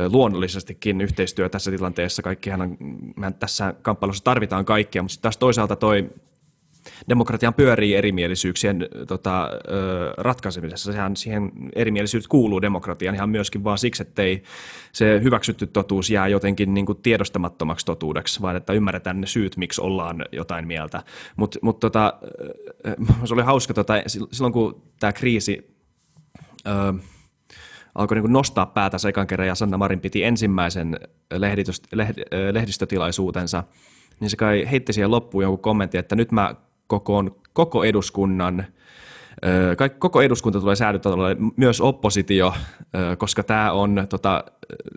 [0.08, 2.22] luonnollisestikin yhteistyö tässä tilanteessa.
[2.22, 2.76] Kaikkihan on,
[3.16, 6.10] mehän tässä kamppailussa tarvitaan kaikkia, mutta taas toisaalta toi
[7.08, 9.50] demokratian pyörii erimielisyyksien tota,
[10.16, 10.92] ratkaisemisessa.
[10.92, 14.42] Sehän siihen erimielisyydet kuuluu demokratiaan ihan myöskin vaan siksi, ei
[14.92, 19.80] se hyväksytty totuus jää jotenkin niin kuin tiedostamattomaksi totuudeksi, vaan että ymmärretään ne syyt, miksi
[19.80, 21.02] ollaan jotain mieltä.
[21.36, 22.12] Mutta mut tota,
[23.24, 25.76] se oli hauska, tota, silloin kun tämä kriisi
[26.66, 26.94] ö,
[27.94, 31.00] alkoi niin nostaa päätä sekan kerran ja Sanna Marin piti ensimmäisen
[32.52, 33.64] lehdistötilaisuutensa,
[34.20, 36.54] niin se kai heitti siihen loppuun jonkun kommentin, että nyt mä
[36.88, 38.66] kokoon koko eduskunnan
[39.98, 42.54] Koko eduskunta tulee säädyttämällä, myös oppositio,
[43.18, 44.44] koska tämä on tota,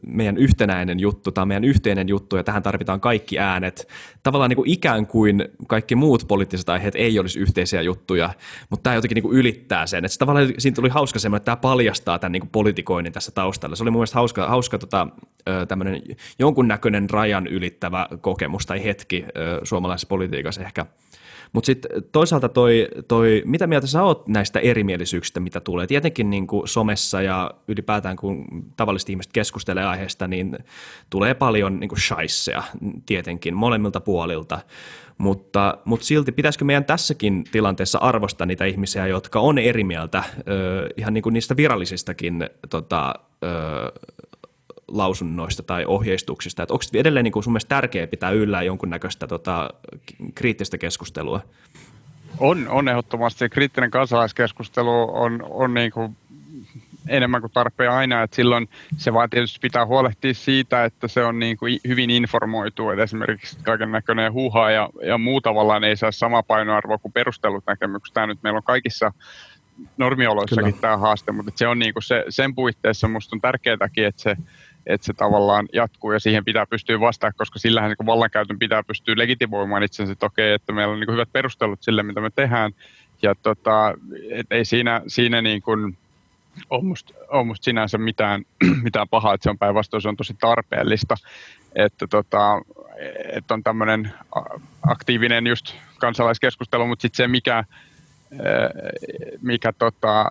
[0.07, 3.87] meidän yhtenäinen juttu, tämä on meidän yhteinen juttu ja tähän tarvitaan kaikki äänet.
[4.23, 8.29] Tavallaan niin kuin ikään kuin kaikki muut poliittiset aiheet ei olisi yhteisiä juttuja,
[8.69, 10.05] mutta tämä jotenkin niin kuin ylittää sen.
[10.05, 13.75] Että tavallaan siinä tuli hauska semmoinen, että tämä paljastaa tämän niin kuin politikoinnin tässä taustalla.
[13.75, 15.07] Se oli mun mielestä hauska, hauska tota,
[15.67, 16.01] tämmöinen
[16.39, 19.25] jonkunnäköinen rajan ylittävä kokemus tai hetki
[19.63, 20.85] suomalaisessa politiikassa ehkä–
[21.53, 25.87] mutta sitten toisaalta toi, toi, mitä mieltä sä oot näistä erimielisyyksistä, mitä tulee?
[25.87, 28.45] Tietenkin niin kuin somessa ja ylipäätään kun
[28.77, 30.57] tavalliset ihmiset keskustelee aiheesta, niin
[31.09, 32.63] tulee paljon niin kuin shaisseja
[33.05, 34.59] tietenkin molemmilta puolilta.
[35.17, 40.23] Mutta, mutta silti pitäisikö meidän tässäkin tilanteessa arvostaa niitä ihmisiä, jotka on eri mieltä,
[40.97, 43.13] ihan niin kuin niistä virallisistakin tota,
[44.91, 46.63] lausunnoista tai ohjeistuksista.
[46.63, 49.69] Että onko edelleen niin kuin sun mielestä tärkeää pitää yllä jonkunnäköistä tota,
[50.35, 51.41] kriittistä keskustelua?
[52.39, 53.49] On, on ehdottomasti.
[53.49, 56.15] Kriittinen kansalaiskeskustelu on, on niin kuin
[57.07, 61.39] enemmän kuin tarpeen aina, että silloin se vaan tietysti pitää huolehtia siitä, että se on
[61.39, 66.11] niin kuin hyvin informoitu, että esimerkiksi kaiken näköinen huuhaa ja, ja muu tavallaan ei saa
[66.11, 68.13] sama painoarvoa kuin perustellut näkemykset.
[68.13, 69.11] Tämä nyt meillä on kaikissa
[69.97, 70.81] normioloissakin Kyllä.
[70.81, 74.35] tämä haaste, mutta se on niin kuin se, sen puitteissa minusta on tärkeääkin, että se
[74.85, 79.15] että se tavallaan jatkuu ja siihen pitää pystyä vastaamaan, koska sillähän niin vallankäytön pitää pystyä
[79.17, 82.71] legitimoimaan itsensä, että okei, että meillä on niin hyvät perustelut sille, mitä me tehdään.
[83.21, 83.93] Ja tota,
[84.29, 85.97] et ei siinä, siinä niin kuin
[86.69, 88.45] ole musta, ole musta sinänsä mitään,
[88.83, 91.15] mitään pahaa, että se on päinvastoin, se on tosi tarpeellista,
[91.75, 92.61] että, tota,
[93.33, 94.13] että on tämmöinen
[94.87, 97.63] aktiivinen just kansalaiskeskustelu, mutta sitten se, mikä,
[99.41, 100.25] mikä, tota,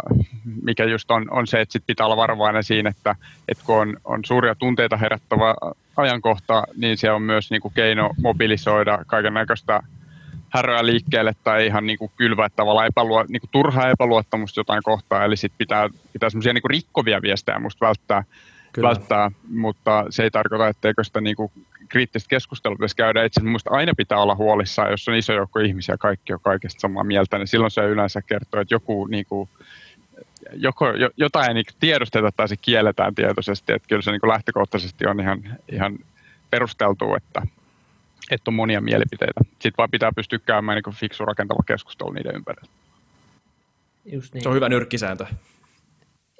[0.62, 3.16] mikä just on, on se, että sit pitää olla varovainen siinä, että,
[3.48, 5.54] että kun on, on suuria tunteita herättävä
[5.96, 9.82] ajankohta, niin se on myös niin kuin keino mobilisoida kaiken näköistä
[10.48, 15.24] häröä liikkeelle tai ihan niin kuin kylvää tavallaan epäluo, niin kuin turhaa epäluottamusta jotain kohtaa.
[15.24, 18.24] Eli sit pitää, pitää semmoisia niin rikkovia viestejä musta välttää,
[18.82, 21.52] välttää, mutta se ei tarkoita, etteikö sitä niin kuin
[21.90, 23.24] kriittistä keskustelua pitäisi käydä.
[23.24, 27.04] Itse asiassa aina pitää olla huolissaan, jos on iso joukko ihmisiä, kaikki on kaikesta samaa
[27.04, 29.48] mieltä, niin silloin se yleensä kertoo, että joku niin kuin,
[30.54, 35.20] joko, jotain ei niin tiedosteta tai se kielletään tietoisesti, että kyllä se niin lähtökohtaisesti on
[35.20, 35.98] ihan, ihan
[36.50, 37.42] perusteltu, että,
[38.30, 39.40] että on monia mielipiteitä.
[39.50, 42.72] Sitten vaan pitää pystyä käymään niin fiksu rakentava keskustelu niiden ympärillä.
[44.04, 44.42] Just niin.
[44.42, 45.26] Se on hyvä nyrkkisääntö.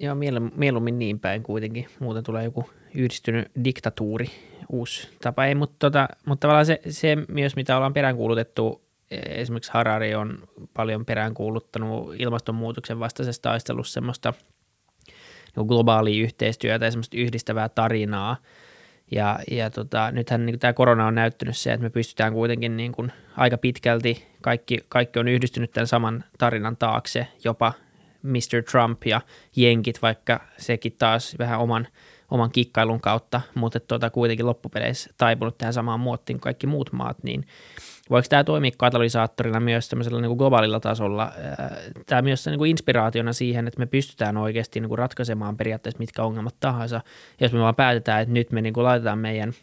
[0.01, 0.17] Joo,
[0.57, 1.89] mieluummin niin päin kuitenkin.
[1.99, 4.31] Muuten tulee joku yhdistynyt diktatuuri,
[4.73, 5.45] uusi tapa.
[5.45, 10.39] Ei, mutta, tota, mutta tavallaan se, se myös, mitä ollaan peräänkuulutettu, esimerkiksi Harari on
[10.75, 14.35] paljon peräänkuuluttanut ilmastonmuutoksen vastaisessa taistelussa semmoista
[15.57, 18.37] niin globaalia yhteistyötä ja semmoista yhdistävää tarinaa.
[19.11, 22.93] Ja, ja tota, nythän niin tämä korona on näyttänyt se, että me pystytään kuitenkin niin
[22.93, 27.73] kuin aika pitkälti, kaikki, kaikki on yhdistynyt tämän saman tarinan taakse, jopa
[28.23, 28.63] Mr.
[28.71, 29.21] Trump ja
[29.57, 31.89] jenkit, vaikka sekin taas vähän oman,
[32.31, 37.23] oman kikkailun kautta, mutta tuota, kuitenkin loppupeleissä taipunut tähän samaan muottiin kuin kaikki muut maat,
[37.23, 37.47] niin
[38.11, 41.33] voiko tämä toimia katalysaattorina myös tämmöisellä niin kuin globaalilla tasolla?
[42.07, 46.23] Tämä myös niin kuin inspiraationa siihen, että me pystytään oikeasti niin kuin ratkaisemaan periaatteessa mitkä
[46.23, 47.01] ongelmat tahansa,
[47.41, 49.53] jos me vaan päätetään, että nyt me niin kuin laitetaan meidän–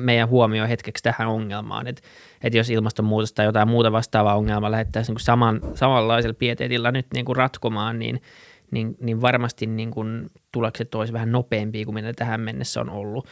[0.00, 2.02] meidän huomio hetkeksi tähän ongelmaan, että,
[2.42, 7.24] että jos ilmastonmuutos tai jotain muuta vastaavaa ongelmaa lähettäisiin niin saman, samanlaisella pieteetillä nyt niin
[7.24, 8.22] kuin ratkomaan, niin,
[8.70, 13.26] niin, niin varmasti niin kuin tulokset olisi vähän nopeampia kuin mitä tähän mennessä on ollut.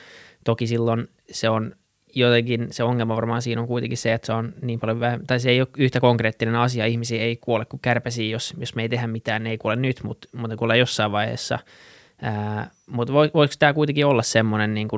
[0.44, 1.72] Toki silloin se on
[2.14, 5.40] jotenkin, se ongelma varmaan siinä on kuitenkin se, että se on niin paljon vähän, tai
[5.40, 8.88] se ei ole yhtä konkreettinen asia, ihmisiä ei kuole kuin kärpäsiä, jos, jos me ei
[8.88, 11.58] tehdä mitään, ne ei kuole nyt, mutta, mutta kuole jossain vaiheessa.
[12.22, 14.88] Ää, mutta voiko tämä kuitenkin olla semmoinen niin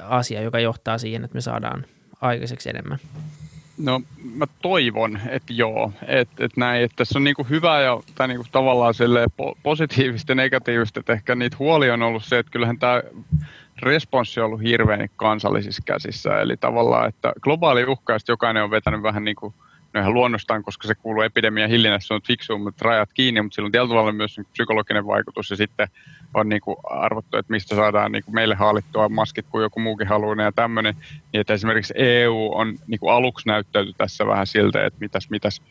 [0.00, 1.86] asia, joka johtaa siihen, että me saadaan
[2.20, 2.98] aikaiseksi enemmän?
[3.78, 4.00] No
[4.34, 8.46] mä toivon, että joo, että et näin, että tässä on niinku hyvä ja tai niinku
[8.52, 8.94] tavallaan
[9.42, 13.02] po- positiivista ja negatiivista, että ehkä niitä huoli on ollut se, että kyllähän tämä
[13.82, 19.24] responssi on ollut hirveän kansallisissa käsissä, eli tavallaan, että globaali uhka, jokainen on vetänyt vähän
[19.24, 19.54] niin kuin
[20.00, 23.72] ihan luonnostaan, koska se kuuluu epidemian hillinnässä, on fiksu, mutta rajat kiinni, mutta sillä on
[23.72, 25.88] tietyllä tavalla myös psykologinen vaikutus ja sitten
[26.34, 30.06] on niin kuin arvottu, että mistä saadaan niin kuin meille haalittua maskit, kun joku muukin
[30.08, 30.94] haluaa ja tämmöinen.
[31.32, 35.62] Niin että esimerkiksi EU on niin kuin aluksi näyttäyty tässä vähän siltä, että mitäs, mitäs,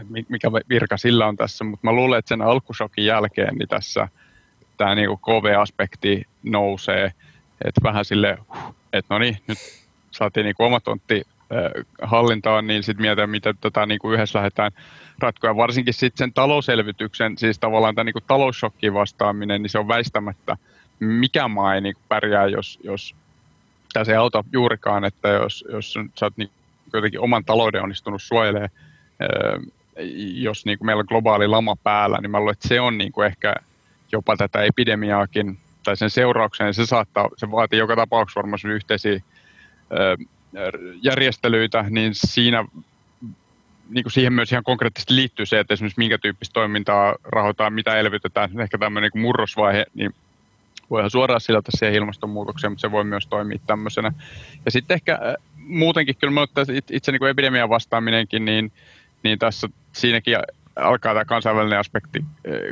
[0.00, 4.08] että mikä virka sillä on tässä, mutta mä luulen, että sen alkusokin jälkeen niin tässä
[4.76, 7.12] tämä niin KV-aspekti nousee,
[7.64, 8.38] että vähän sille,
[8.92, 9.58] että no niin, nyt
[10.10, 11.22] saatiin niin oma tontti
[12.02, 14.72] hallintaan, niin sitten mietitään, miten tätä niin kuin yhdessä lähdetään
[15.18, 15.56] ratkoa.
[15.56, 20.56] Varsinkin sitten sen talouselvytyksen, siis tavallaan tämä niin taloussokkiin vastaaminen, niin se on väistämättä,
[21.00, 23.14] mikä maa ei niin kuin pärjää, jos, jos
[23.92, 26.50] tässä ei auta juurikaan, että jos, jos sä oot niin
[26.92, 28.70] jotenkin oman talouden onnistunut suojelemaan,
[30.34, 33.12] jos niin kuin meillä on globaali lama päällä, niin mä luulen, että se on niin
[33.12, 33.54] kuin ehkä
[34.12, 39.20] jopa tätä epidemiaakin tai sen seurauksena, se saattaa, se vaatii joka tapauksessa varmaan yhteisiä
[41.02, 42.64] järjestelyitä, niin siinä
[43.90, 47.96] niin kuin siihen myös ihan konkreettisesti liittyy se, että esimerkiksi minkä tyyppistä toimintaa rahoitetaan, mitä
[47.96, 50.14] elvytetään, ehkä tämmöinen niin murrosvaihe, niin
[50.90, 54.12] voihan suoraan sillä siihen ilmastonmuutokseen, mutta se voi myös toimia tämmöisenä.
[54.64, 55.18] Ja sitten ehkä
[55.56, 58.72] muutenkin, kyllä minulle itse niin epidemian vastaaminenkin, niin,
[59.22, 60.36] niin tässä siinäkin
[60.76, 62.24] alkaa tämä kansainvälinen aspekti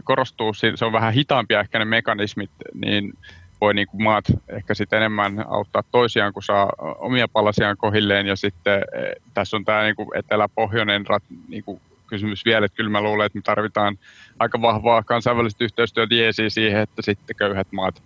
[0.05, 3.13] korostuu, se on vähän hitaampia ehkä ne mekanismit, niin
[3.61, 8.27] voi niin kuin maat ehkä sitten enemmän auttaa toisiaan, kun saa omia palasiaan kohilleen.
[8.27, 12.77] Ja sitten eh, tässä on tämä niin kuin etelä-pohjoinen rat, niin kuin kysymys vielä, että
[12.77, 13.99] kyllä mä luulen, että me tarvitaan
[14.39, 18.03] aika vahvaa kansainvälistä yhteistyötä jeesiä siihen, että sitten köyhät maat,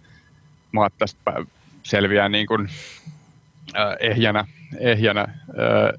[0.72, 1.32] maat tästä
[1.82, 2.68] selviää niin kuin,
[3.76, 4.44] äh, ehjänä,
[4.78, 5.36] ehjänä äh,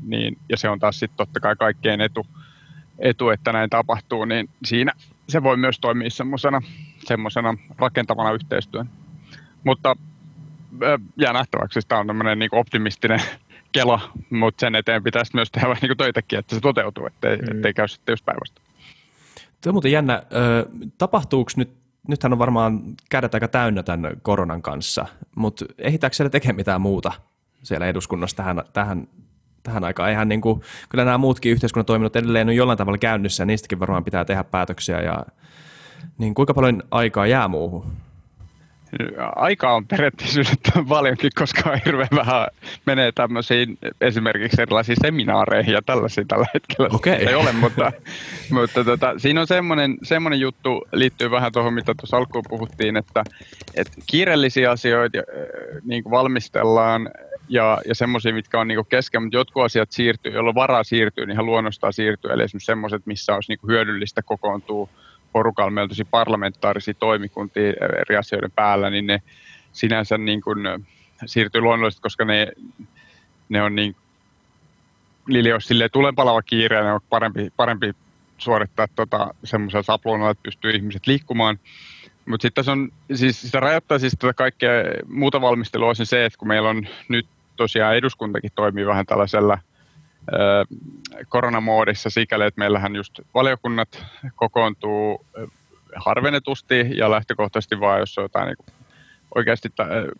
[0.07, 2.27] niin, ja se on taas sitten totta kai kaikkein etu,
[2.99, 4.91] etu, että näin tapahtuu, niin siinä
[5.29, 6.09] se voi myös toimia
[7.05, 8.89] semmoisena rakentavana yhteistyönä.
[9.65, 9.95] Mutta
[11.17, 13.21] jää nähtäväksi, tämä on tämmöinen niin optimistinen
[13.71, 17.55] kela, mutta sen eteen pitäisi myös tehdä vähän niin töitäkin, että se toteutuu, ettei, mm.
[17.55, 18.61] ettei käy sitten just päivästä.
[19.61, 20.23] Tuo on muuten jännä.
[20.97, 21.69] Tapahtuuko nyt,
[22.07, 27.11] nythän on varmaan kädet aika täynnä tämän koronan kanssa, mutta ehditäänkö siellä tekemään mitään muuta
[27.63, 29.07] siellä eduskunnassa tähän, tähän,
[29.63, 30.09] tähän aikaan?
[30.09, 33.79] Eihän niin kuin, kyllä nämä muutkin yhteiskunnan toiminnot edelleen on jollain tavalla käynnissä ja niistäkin
[33.79, 35.01] varmaan pitää tehdä päätöksiä.
[35.01, 35.25] Ja,
[36.17, 38.04] niin kuinka paljon aikaa jää muuhun?
[39.35, 42.47] Aika on periaatteessa yllättävän paljonkin, koska hirveän vähän
[42.85, 46.89] menee tämmöisiin esimerkiksi erilaisiin seminaareihin ja tällaisiin tällä hetkellä.
[46.93, 47.13] Okay.
[47.13, 47.91] Ei ole, mutta,
[48.49, 53.23] mutta tota, siinä on semmoinen, semmoinen juttu, liittyy vähän tuohon, mitä tuossa alkuun puhuttiin, että,
[53.75, 55.17] että kiireellisiä asioita
[55.83, 57.09] niin kuin valmistellaan
[57.49, 61.33] ja, ja semmoisia, mitkä on niin kesken, mutta jotkut asiat siirtyy, jolloin varaa siirtyy, niin
[61.33, 62.31] ihan luonnostaan siirtyy.
[62.31, 64.89] Eli esimerkiksi semmoiset, missä olisi niin hyödyllistä kokoontua
[65.35, 69.21] porukalla, meillä tosi parlamentaarisia toimikuntia eri asioiden päällä, niin ne
[69.71, 70.59] sinänsä niin kuin
[71.25, 72.47] siirtyy luonnollisesti, koska ne,
[73.49, 73.95] ne on niin,
[75.27, 77.93] niillä olisi silleen tulenpalava kiire ne on parempi, parempi
[78.37, 81.59] suorittaa tota, semmoisella sapluunalla, että pystyy ihmiset liikkumaan.
[82.25, 84.71] Mutta sitten on, siis sitä rajoittaa siis tätä kaikkea
[85.07, 89.57] muuta valmistelua on se, että kun meillä on nyt tosiaan eduskuntakin toimii vähän tällaisella
[91.29, 95.25] koronamoodissa sikäli, että meillähän just valiokunnat kokoontuu
[95.95, 98.75] harvennetusti ja lähtökohtaisesti vaan, jos on jotain niin
[99.35, 99.69] oikeasti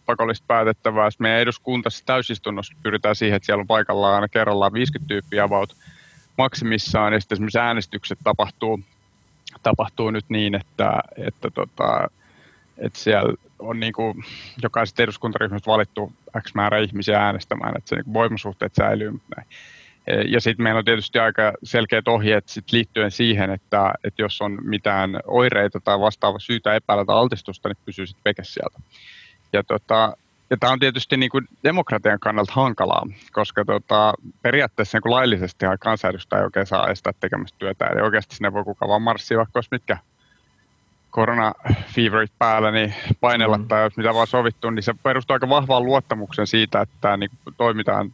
[0.05, 1.11] pakollista päätettävää.
[1.11, 5.75] Sitten meidän eduskuntassa täysistunnossa pyritään siihen, että siellä on paikallaan aina kerrallaan 50 tyyppiä about
[6.37, 8.79] maksimissaan, ja sitten esimerkiksi äänestykset tapahtuu,
[9.63, 12.07] tapahtuu nyt niin, että, että, tota,
[12.77, 14.23] että siellä on niin kuin
[14.63, 19.11] jokaisesta eduskuntaryhmästä valittu X määrä ihmisiä äänestämään, että se niin voimasuhteet säilyy.
[19.11, 19.47] Näin.
[20.27, 24.57] Ja sitten meillä on tietysti aika selkeät ohjeet sit liittyen siihen, että, että jos on
[24.61, 28.79] mitään oireita tai vastaava syytä epäillä tai altistusta, niin pysyy sitten veke sieltä.
[29.53, 30.17] Ja, tota,
[30.49, 35.65] ja tämä on tietysti niin kuin demokratian kannalta hankalaa, koska tota, periaatteessa niin kuin laillisesti
[35.79, 37.85] kansanedustaja ei oikein saa estää tekemästä työtä.
[37.85, 39.97] Eli oikeasti sinne voi kuka vaan marssia, vaikka olisi mitkä
[41.09, 43.67] koronafeverit päällä, niin painella mm.
[43.67, 47.55] tai jos mitä vaan sovittu, niin se perustuu aika vahvaan luottamuksen siitä, että niin kuin
[47.57, 48.13] toimitaan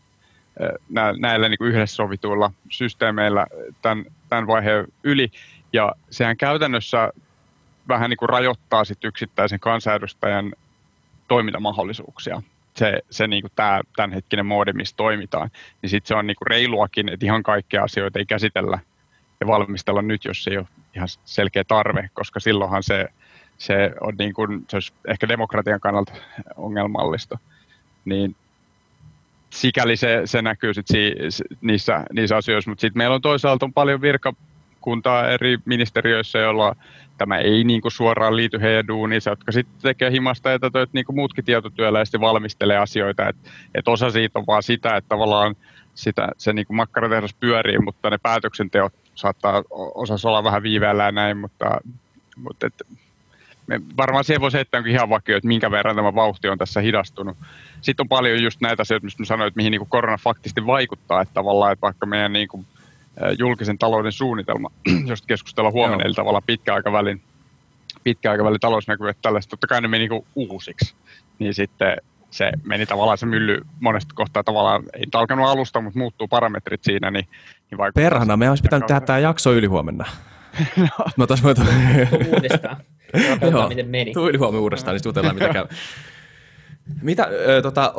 [1.20, 3.48] näillä niin kuin yhdessä sovituilla systeemeillä
[3.82, 5.32] tämän, tämän vaiheen yli.
[5.74, 7.12] Ja sehän käytännössä
[7.88, 10.54] vähän niin kuin rajoittaa sit yksittäisen kansanedustajan
[11.28, 12.42] toimintamahdollisuuksia.
[12.78, 15.50] Se, se niin kuin tämä tämänhetkinen moodi, missä toimitaan,
[15.82, 18.80] niin sitten se on niin kuin reiluakin, että ihan kaikkia asioita ei käsitellä
[19.40, 23.08] ja valmistella nyt, jos ei ole ihan selkeä tarve, koska silloinhan se,
[23.58, 26.14] se on niin kuin, se olisi ehkä demokratian kannalta
[26.56, 27.38] ongelmallista.
[28.06, 28.36] Niin
[29.54, 31.16] sikäli se, se näkyy sit si,
[31.62, 36.76] niissä, niissä asioissa, mutta sitten meillä on toisaalta on paljon virkakuntaa eri ministeriöissä, joilla
[37.18, 41.14] tämä ei niinku suoraan liity heidän duuniinsa, jotka sitten tekee himasta ja tätä, että niinku
[41.14, 45.56] muutkin tietotyöläisesti valmistelee asioita, että et osa siitä on vaan sitä, että tavallaan
[45.94, 49.64] sitä, se niinku makkaratehdas pyörii, mutta ne päätöksenteot saattaa
[49.96, 51.66] osassa olla vähän viiveellä ja näin, mutta,
[52.36, 52.82] mutta et,
[53.72, 57.38] me varmaan siihen voisi heittää ihan vakio, että minkä verran tämä vauhti on tässä hidastunut.
[57.82, 61.22] Sitten on paljon just näitä asioita, mistä sanoin, että mihin niin kuin korona faktisesti vaikuttaa,
[61.22, 62.66] että tavallaan, että vaikka meidän niin kuin,
[63.40, 64.72] julkisen talouden suunnitelma,
[65.06, 67.22] josta keskustellaan huomenna, eli tavallaan pitkäaikavälin,
[68.04, 70.96] pitkäaikavälin talousnäkyvät tällaista, totta kai ne meni niin uusiksi,
[71.40, 71.98] niin sitten
[72.32, 77.12] se meni tavallaan se mylly monesta kohtaa tavallaan, ei alkanut alusta, mutta muuttuu parametrit siinä,
[77.12, 77.28] niin,
[77.72, 78.04] niin vaikuttaa.
[78.04, 80.06] Perhana, me olisi pitänyt tehdä tämä jakso yli huomenna.
[80.78, 81.06] no.
[81.18, 81.62] Mä taas voitu...
[82.34, 82.78] Uudestaan.
[83.52, 84.14] Joo, miten meni.
[84.14, 85.66] Tuli huomioon uudestaan, niin jutellaan mitä käy.
[87.02, 87.94] Mitä, ö, tota,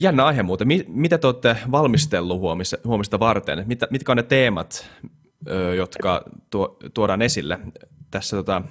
[0.00, 0.68] jännä aihe muuten.
[0.88, 3.64] Mitä te olette valmistellut huomista, huomista varten?
[3.66, 4.90] Mitä, mitkä on ne teemat,
[5.48, 7.58] ö, jotka tuo, tuodaan esille
[8.10, 8.62] tässä tota,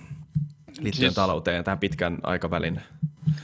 [0.68, 2.82] liittyen siis, talouteen ja tähän pitkän aikavälin?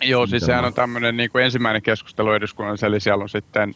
[0.04, 3.74] Joo, siis sehän on tämmöinen niin kuin ensimmäinen keskustelu eduskunnassa, eli siellä on sitten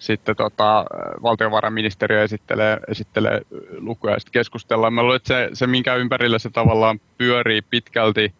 [0.00, 0.84] sitten tota,
[1.22, 3.40] valtiovarainministeriö esittelee, esittelee
[3.78, 4.94] lukuja ja sitten keskustellaan.
[4.94, 8.34] Mä luulen, että se, se, minkä ympärillä se tavallaan pyörii pitkälti,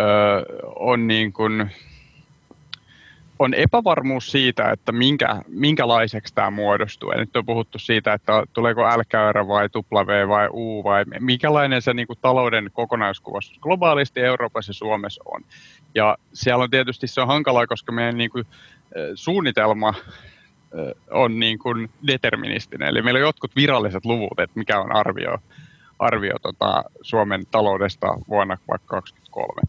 [0.00, 0.02] ö,
[0.76, 1.70] on, niin kuin,
[3.38, 7.12] on epävarmuus siitä, että minkä, minkälaiseksi tämä muodostuu.
[7.12, 11.94] Ja nyt on puhuttu siitä, että tuleeko LKR vai W vai U vai minkälainen se
[11.94, 15.44] niin kuin, talouden kokonaiskuva globaalisti Euroopassa ja Suomessa on.
[15.94, 18.46] Ja siellä on tietysti se on hankalaa, koska meidän niin kuin,
[19.14, 19.94] suunnitelma
[21.10, 22.88] on niin kuin deterministinen.
[22.88, 25.38] Eli meillä on jotkut viralliset luvut, että mikä on arvio,
[25.98, 29.62] arvio tota Suomen taloudesta vuonna vaikka 2023.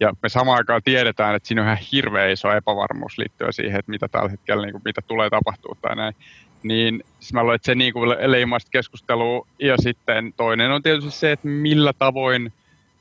[0.00, 3.90] Ja me samaan aikaan tiedetään, että siinä on ihan hirveä iso epävarmuus liittyen siihen, että
[3.90, 6.14] mitä tällä hetkellä niin kuin, mitä tulee tapahtuu tai näin.
[6.62, 9.46] Niin siis mä luulen, että se niin kuin leimaista keskustelua.
[9.58, 12.52] Ja sitten toinen on tietysti se, että millä tavoin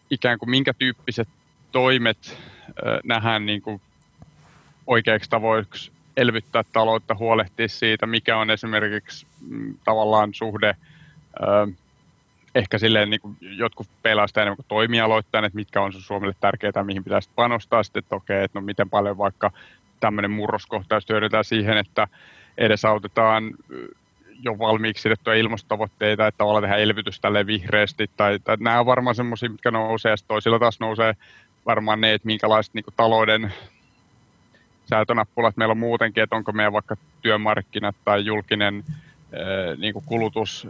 [0.09, 1.27] ikään kuin minkä tyyppiset
[1.71, 3.81] toimet äh, nähdään niin kuin
[4.87, 10.75] oikeaksi tavoiksi elvyttää taloutta, huolehtia siitä, mikä on esimerkiksi mm, tavallaan suhde
[11.41, 11.67] ö,
[12.55, 16.83] ehkä silleen niin kuin jotkut pelaa sitä enemmän kuin toimialoittain, että mitkä on Suomelle tärkeää,
[16.83, 17.83] mihin pitäisi panostaa.
[17.83, 19.51] Sitten, että okei, että no miten paljon vaikka
[19.99, 22.07] tämmöinen murroskohtaus hyödytään siihen, että
[22.57, 23.51] edesautetaan
[24.41, 29.15] jo valmiiksi sidettyjä ilmastotavoitteita, että tavallaan tehdään elvytys tälle vihreästi, tai, tai nämä on varmaan
[29.15, 31.13] semmoisia, mitkä nousee, ja toisilla taas nousee
[31.65, 33.53] varmaan ne, että minkälaiset niin kuin, talouden
[34.85, 38.83] säätönappulat meillä on muutenkin, että onko meidän vaikka työmarkkinat tai julkinen
[39.77, 40.67] niin kuin kulutus,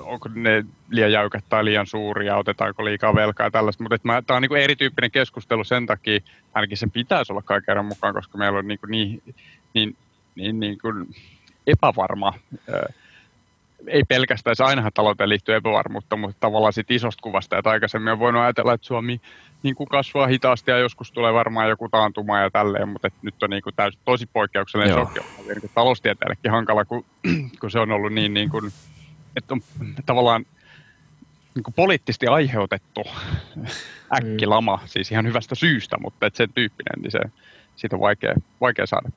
[0.00, 4.42] onko ne liian jäykät tai liian suuria, otetaanko liikaa velkaa ja tällaista, mutta tämä on
[4.42, 6.20] niin kuin erityyppinen keskustelu sen takia,
[6.54, 9.22] ainakin sen pitäisi olla kaiken mukaan, koska meillä on niin, kuin niin,
[9.74, 9.96] niin,
[10.34, 11.14] niin, niin kuin
[11.66, 12.34] epävarma
[13.86, 18.18] ei pelkästään, se ainahan talouteen liittyy epävarmuutta, mutta tavallaan siitä isosta kuvasta, että aikaisemmin on
[18.18, 19.20] voinut ajatella, että Suomi
[19.62, 23.42] niin kuin kasvaa hitaasti ja joskus tulee varmaan joku taantuma ja tälleen, mutta että nyt
[23.42, 25.04] on niin kuin täysin, tosi poikkeuksellinen Joo.
[25.04, 25.20] shokki.
[25.48, 27.04] Niin kuin taloustieteellekin hankala, kun,
[27.60, 28.72] kun se on ollut niin, niin kuin,
[29.36, 29.60] että on
[30.06, 30.46] tavallaan
[31.54, 33.02] niin kuin poliittisesti aiheutettu
[34.16, 34.88] äkkilama, mm.
[34.88, 37.20] siis ihan hyvästä syystä, mutta että sen tyyppinen, niin se,
[37.76, 39.08] siitä on vaikea, vaikea saada.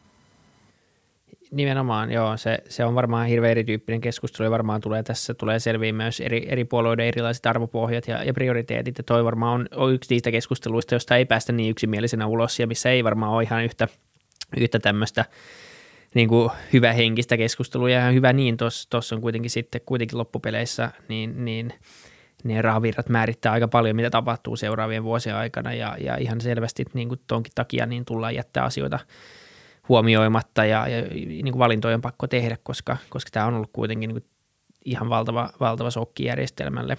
[1.52, 2.38] Nimenomaan, joo.
[2.38, 6.46] Se, se on varmaan hirveän erityyppinen keskustelu ja varmaan tulee tässä tulee selviin myös eri,
[6.50, 8.98] eri puolueiden erilaiset arvopohjat ja, ja prioriteetit.
[8.98, 12.68] Ja toi varmaan on, on yksi niistä keskusteluista, josta ei päästä niin yksimielisenä ulos ja
[12.68, 13.88] missä ei varmaan ole ihan yhtä,
[14.58, 15.26] yhtä tämmöistä
[16.14, 18.58] niin kuin hyvä henkistä keskustelua ja hyvä niin,
[18.90, 21.74] tuossa on kuitenkin sitten kuitenkin loppupeleissä niin, niin
[22.44, 27.08] ne rahavirrat määrittää aika paljon, mitä tapahtuu seuraavien vuosien aikana ja, ja ihan selvästi niin
[27.08, 29.00] kuin tonkin takia niin tullaan jättää asioita–
[29.90, 34.08] huomioimatta ja, ja niin kuin valintoja on pakko tehdä, koska, koska tämä on ollut kuitenkin
[34.08, 34.32] niin kuin
[34.86, 36.98] ihan valtava, valtava sokki järjestelmälle.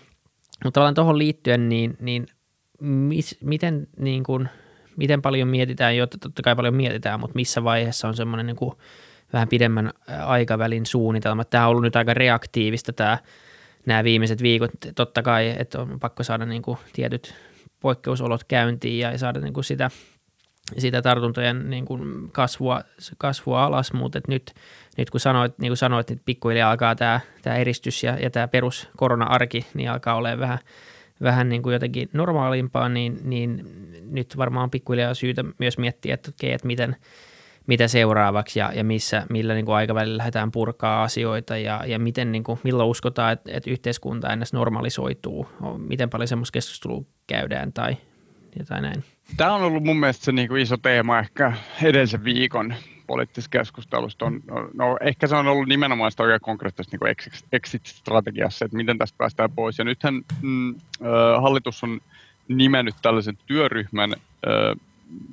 [0.64, 2.26] Mutta tavallaan tuohon liittyen, niin, niin
[2.80, 4.49] mis, miten, niin kuin,
[4.97, 8.74] miten paljon mietitään, jo totta kai paljon mietitään, mutta missä vaiheessa on semmoinen niin kuin
[9.32, 9.93] vähän pidemmän
[10.24, 11.45] aikavälin suunnitelma.
[11.45, 13.18] Tämä on ollut nyt aika reaktiivista tämä,
[13.86, 14.70] nämä viimeiset viikot.
[14.95, 17.34] Totta kai, että on pakko saada niin kuin tietyt
[17.80, 19.91] poikkeusolot käyntiin ja saada niin kuin sitä–
[20.78, 22.82] sitä tartuntojen niin kuin kasvua,
[23.18, 24.54] kasvua alas, mutta nyt,
[24.98, 28.48] nyt kun sanoit, niin kuin sanoit, että pikkuhiljaa alkaa tämä, tämä eristys ja, ja tämä
[28.48, 30.58] perus korona-arki, niin alkaa olla vähän,
[31.22, 33.64] vähän niin kuin jotenkin normaalimpaa, niin, niin
[34.10, 36.96] nyt varmaan pikkuhiljaa syytä myös miettiä, että, okay, että miten,
[37.66, 42.32] mitä seuraavaksi ja, ja missä, millä niin kuin aikavälillä lähdetään purkaa asioita ja, ja miten,
[42.32, 45.48] niin kuin, milloin uskotaan, että, että yhteiskunta ennäs normalisoituu,
[45.78, 47.96] miten paljon semmoista keskustelua käydään tai
[48.58, 49.04] jotain näin.
[49.36, 51.52] Tämä on ollut mun mielestä se niin kuin iso teema ehkä
[51.82, 52.74] edellisen viikon
[53.06, 54.24] poliittisessa keskustelusta.
[54.24, 54.40] On,
[54.74, 57.16] no, ehkä se on ollut nimenomaan sitä oikein konkreettisesti niin
[57.52, 59.78] exit-strategiassa, että miten tästä päästään pois.
[59.78, 60.74] Ja nythän mm,
[61.40, 62.00] hallitus on
[62.48, 64.12] nimennyt tällaisen työryhmän,
[64.46, 64.74] ö,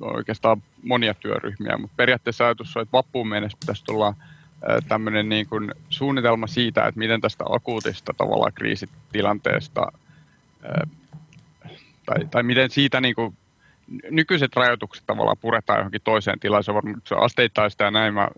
[0.00, 4.14] oikeastaan monia työryhmiä, mutta periaatteessa ajatus on, että vappuun mennessä pitäisi tulla
[4.88, 9.92] tämmöinen niin kuin suunnitelma siitä, että miten tästä akuutista tavallaan kriisitilanteesta
[12.06, 13.36] tai, tai miten siitä niin kuin,
[14.10, 18.28] nykyiset rajoitukset tavallaan puretaan johonkin toiseen tilaan, se on varmaan se sitä ja näin mä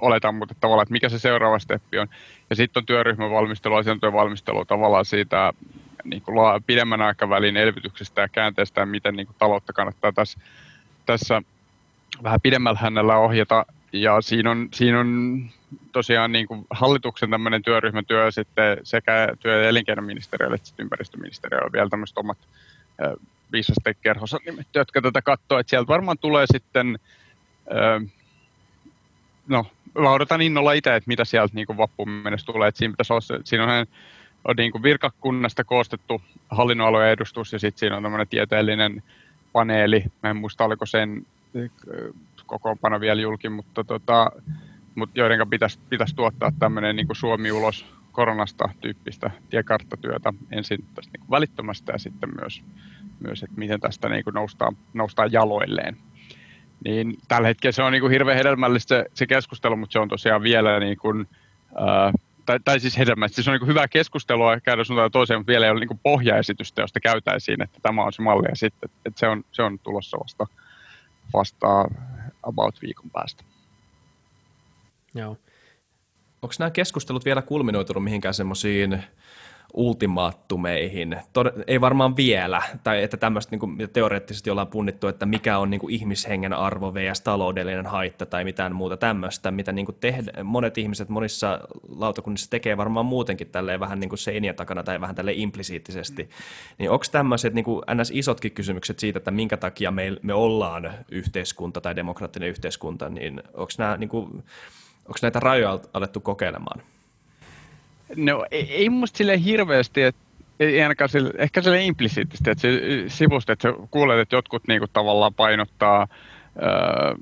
[0.00, 2.08] oletan, mutta tavallaan, että mikä se seuraava steppi on.
[2.50, 5.52] Ja sitten on työryhmän valmistelu, asiantuntijan valmistelu tavallaan siitä
[6.04, 10.40] niin kuin pidemmän aikavälin elvytyksestä ja käänteestä ja miten niin kuin taloutta kannattaa tässä,
[11.06, 11.42] tässä
[12.22, 13.66] vähän pidemmällä hänellä ohjata.
[13.92, 15.42] Ja siinä on, siinä on
[15.92, 22.18] tosiaan niin kuin hallituksen tämmöinen työryhmätyö sitten sekä työ- ja elinkeinoministeriölle että ympäristöministeriölle vielä tämmöiset
[22.18, 22.38] omat
[23.52, 26.98] viisasten kerhossa nimetty, jotka tätä katsoo, että sieltä varmaan tulee sitten,
[29.48, 29.66] no
[29.98, 33.64] mä innolla itse, että mitä sieltä niin vappuun mennessä tulee, että siinä pitäisi olla, siinä
[33.64, 33.86] on,
[34.44, 39.02] on niin kuin virkakunnasta koostettu hallinnoalueen edustus ja sitten siinä on tämmöinen tieteellinen
[39.52, 41.26] paneeli, mä en muista oliko sen
[42.46, 44.32] kokoonpano vielä julki, mutta, tota,
[44.94, 51.30] mutta joiden pitäisi, pitäisi tuottaa tämmöinen niin Suomi ulos koronasta tyyppistä tiekarttatyötä ensin tästä niin
[51.30, 52.62] välittömästä ja sitten myös,
[53.22, 55.96] myös että miten tästä niin kuin noustaan, noustaan jaloilleen.
[56.84, 60.08] Niin tällä hetkellä se on niin kuin hirveän hedelmällistä se, se keskustelu, mutta se on
[60.08, 61.28] tosiaan vielä niin kuin,
[61.74, 62.12] ää,
[62.46, 63.42] tai, tai siis hedelmällistä.
[63.42, 66.00] Se on niin kuin hyvää keskustelua käydä suuntaan toiseen, mutta vielä ei ole niin kuin
[66.02, 69.78] pohjaesitystä, josta käytäisiin, että tämä on se malli ja sitten, että se on, se on
[69.78, 70.46] tulossa vasta,
[71.34, 71.84] vasta
[72.42, 73.44] about viikon päästä.
[75.14, 75.36] Joo
[76.42, 79.02] onko nämä keskustelut vielä kulminoitunut mihinkään semmoisiin
[79.74, 81.16] ultimaattumeihin?
[81.38, 85.80] Tod- ei varmaan vielä, tai että tämmöistä niin teoreettisesti ollaan punnittu, että mikä on niin
[85.80, 87.20] kuin ihmishengen arvo vs.
[87.20, 92.76] taloudellinen haitta tai mitään muuta tämmöistä, mitä niin kuin tehdä, monet ihmiset monissa lautakunnissa tekee
[92.76, 96.30] varmaan muutenkin tälleen vähän niin kuin seinien takana tai vähän tälle implisiittisesti.
[96.78, 98.10] Niin onko tämmöiset niin ns.
[98.14, 103.72] isotkin kysymykset siitä, että minkä takia me, me ollaan yhteiskunta tai demokraattinen yhteiskunta, niin onko
[103.78, 104.44] nämä niin kuin,
[105.06, 106.82] Onko näitä rajoja alettu kokeilemaan?
[108.16, 110.22] No ei, ei musta sille hirveästi, että
[110.60, 115.34] ei ainakaan sille, ehkä sille implisiittisesti, että se sivusta, että kuulet, että jotkut niinku tavallaan
[115.34, 116.08] painottaa
[116.62, 117.14] öö,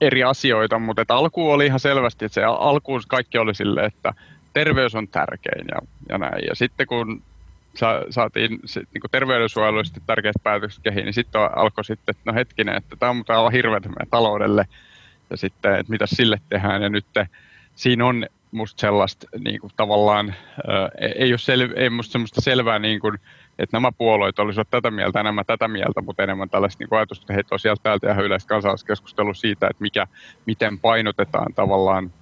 [0.00, 4.14] eri asioita, mutta että alkuun oli ihan selvästi, että se alkuun kaikki oli sille, että
[4.52, 5.78] terveys on tärkein ja,
[6.08, 6.46] ja näin.
[6.48, 7.22] Ja sitten kun
[7.74, 12.76] sa, saatiin sit, niin terveydensuojelullisesti tärkeät päätökset kehiin, niin sitten alkoi sitten, että no hetkinen,
[12.76, 14.64] että tämä on aivan hirveätä meidän taloudelle
[15.30, 16.82] ja sitten, että mitä sille tehdään.
[16.82, 17.06] Ja nyt
[17.74, 20.34] siinä on musta sellaista niin kuin tavallaan,
[20.68, 20.88] ää,
[21.18, 23.18] ei ole sel, ei musta semmoista selvää, niin kuin,
[23.58, 27.32] että nämä puolueet olisivat tätä mieltä, enemmän tätä mieltä, mutta enemmän tällaista niin ajatusta, että
[27.32, 30.06] he tosiaan täältä ihan yleistä kansalaiskeskustelua siitä, että mikä,
[30.46, 32.12] miten painotetaan tavallaan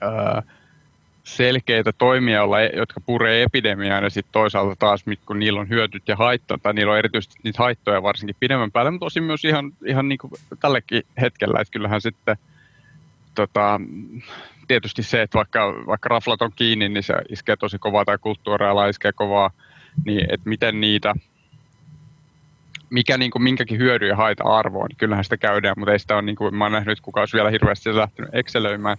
[0.00, 0.42] ää,
[1.24, 2.42] selkeitä toimia,
[2.76, 6.92] jotka puree epidemiaan ja sitten toisaalta taas, kun niillä on hyötyt ja haittaa, tai niillä
[6.92, 11.02] on erityisesti niitä haittoja varsinkin pidemmän päälle, mutta tosi myös ihan, ihan niin kuin tällekin
[11.20, 12.36] hetkellä, että kyllähän sitten
[13.34, 13.80] tota,
[14.68, 18.88] tietysti se, että vaikka, vaikka raflat on kiinni, niin se iskee tosi kovaa tai kulttuureilla
[18.88, 19.50] iskee kovaa,
[20.04, 21.14] niin että miten niitä,
[22.90, 26.14] mikä niin kuin minkäkin hyödyn ja haita arvoa, niin kyllähän sitä käydään, mutta ei sitä
[26.14, 28.96] ole, niin kuin, mä oon nähnyt, kukaan olisi vielä hirveästi lähtenyt Excelöimään.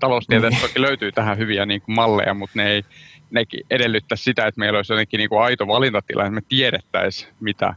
[0.00, 0.68] Taloustieteessä niin.
[0.68, 2.82] toki löytyy tähän hyviä niin kuin malleja, mutta ne ei
[3.30, 7.74] nekin edellyttää sitä, että meillä olisi jotenkin niin kuin aito valintatila, että me tiedettäisiin, mitä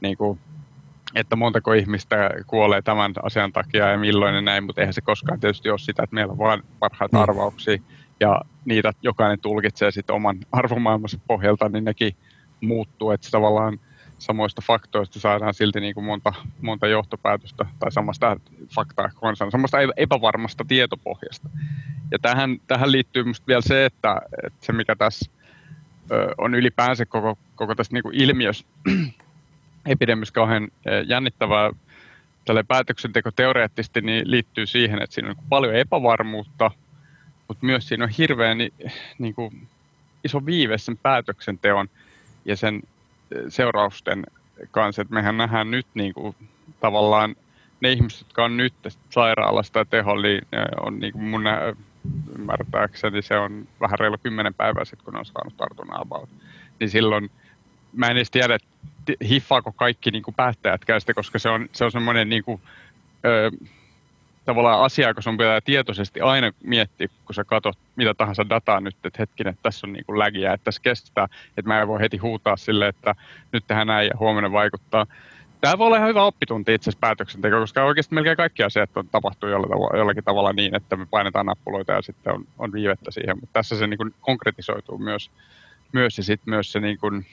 [0.00, 0.40] niin kuin
[1.14, 5.40] että montako ihmistä kuolee tämän asian takia ja milloin ja näin, mutta eihän se koskaan
[5.40, 7.22] tietysti ole sitä, että meillä on vain parhaita mm.
[7.22, 7.78] arvauksia
[8.20, 12.16] ja niitä jokainen tulkitsee sitten oman arvomaailmansa pohjalta, niin nekin
[12.60, 13.78] muuttuu, että tavallaan
[14.18, 16.32] samoista faktoista saadaan silti niin kuin monta,
[16.62, 18.36] monta johtopäätöstä tai samasta
[18.74, 21.48] faktaa konsan, samasta epävarmasta tietopohjasta.
[22.10, 25.30] Ja tähän, tähän liittyy minusta vielä se, että, että se mikä tässä
[26.10, 28.66] ö, on ylipäänsä koko, koko tässä niin kuin ilmiössä
[29.86, 30.68] epidemiassa kauhean
[31.06, 31.70] jännittävää
[32.44, 36.70] tälle päätöksenteko teoreettisesti niin liittyy siihen, että siinä on paljon epävarmuutta,
[37.48, 38.58] mutta myös siinä on hirveän
[39.18, 39.68] niin kuin,
[40.24, 41.88] iso viive sen päätöksenteon
[42.44, 42.82] ja sen
[43.48, 44.26] seurausten
[44.70, 45.02] kanssa.
[45.02, 46.36] että mehän nähdään nyt niin kuin,
[46.80, 47.36] tavallaan
[47.80, 48.74] ne ihmiset, jotka on nyt
[49.10, 50.26] sairaalasta ja teholla,
[50.80, 51.44] on niin kuin mun
[52.38, 56.28] ymmärtääkseni se on vähän reilu kymmenen päivää sitten, kun ne on saanut tartunnan about.
[56.80, 57.30] Niin silloin
[57.92, 58.58] mä en edes tiedä,
[59.28, 62.60] hiffaako kaikki niin kuin päättäjätkään sitä, koska se on, se on semmoinen niin kuin,
[63.24, 63.50] ö,
[64.44, 68.96] tavallaan asia, kun sun pitää tietoisesti aina miettiä, kun sä katsot mitä tahansa dataa nyt,
[69.04, 72.00] että hetkinen, että tässä on niin kuin lägiä, että tässä kestää, että mä en voi
[72.00, 73.14] heti huutaa sille, että
[73.52, 75.06] nyt tehdään näin ja huomenna vaikuttaa.
[75.60, 79.08] Tämä voi olla ihan hyvä oppitunti itse asiassa päätöksenteko, koska oikeasti melkein kaikki asiat on
[79.08, 79.48] tapahtuu
[79.96, 83.78] jollakin tavalla niin, että me painetaan nappuloita ja sitten on, on viivettä siihen, mutta tässä
[83.78, 85.30] se niin kuin konkretisoituu myös,
[85.92, 87.26] myös ja sitten myös se niin kuin,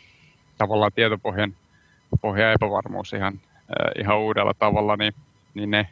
[0.57, 1.55] tavallaan tietopohjan
[2.21, 5.13] pohja epävarmuus ihan, äh, ihan uudella tavalla, niin,
[5.53, 5.87] niin ne,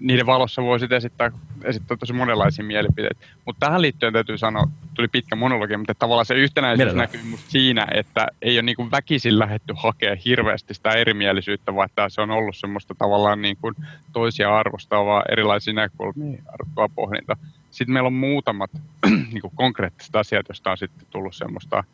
[0.00, 1.30] niiden valossa voisi esittää,
[1.64, 3.26] esittää tosi monenlaisia mielipiteitä.
[3.44, 7.02] Mutta tähän liittyen täytyy sanoa, tuli pitkä monologi, mutta tavallaan se yhtenäisyys Mielellä.
[7.02, 12.08] näkyy musta siinä, että ei ole niin väkisin lähetty hakea hirveästi sitä erimielisyyttä, vaan että
[12.08, 13.74] se on ollut semmoista tavallaan niin kuin
[14.12, 17.36] toisia arvostavaa, erilaisia näkökulmia arvostavaa pohdinta.
[17.70, 18.70] Sitten meillä on muutamat
[19.32, 21.84] niin kuin konkreettiset asiat, joista on sitten tullut semmoista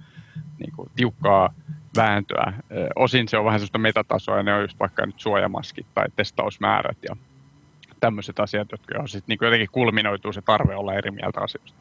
[0.58, 1.54] niin kuin, tiukkaa
[1.96, 2.52] vääntöä.
[2.96, 6.98] Osin se on vähän sellaista metatasoa, ja ne on just vaikka nyt suojamaskit tai testausmäärät
[7.08, 7.16] ja
[8.00, 11.78] tämmöiset asiat, jotka on sitten niin jotenkin kulminoituu se tarve olla eri mieltä asioista.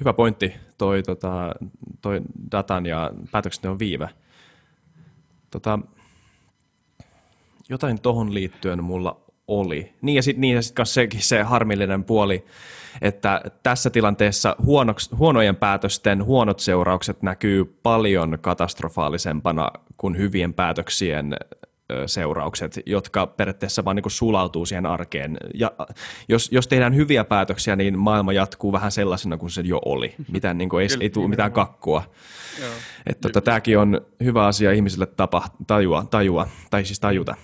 [0.00, 1.54] Hyvä pointti, toi, tota,
[2.02, 2.20] toi
[2.52, 4.08] datan ja päätöksenteon viive.
[5.50, 5.78] Tota,
[7.68, 9.92] jotain tohon liittyen mulla oli.
[10.02, 12.44] Niin ja sitten niin, sit sekin se harmillinen puoli,
[13.02, 21.36] että tässä tilanteessa huonoks, huonojen päätösten huonot seuraukset näkyy paljon katastrofaalisempana kuin hyvien päätöksien
[22.06, 25.36] seuraukset, jotka periaatteessa vaan niin sulautuu siihen arkeen.
[25.54, 25.72] Ja
[26.28, 30.14] jos, jos tehdään hyviä päätöksiä, niin maailma jatkuu vähän sellaisena kuin se jo oli.
[30.32, 32.02] Mitään, niin kuin, ei, ei tule mitään kakkua.
[33.06, 37.34] Että tota, tämäkin on hyvä asia ihmisille tapa, tajua, tajua, tai siis tajuta.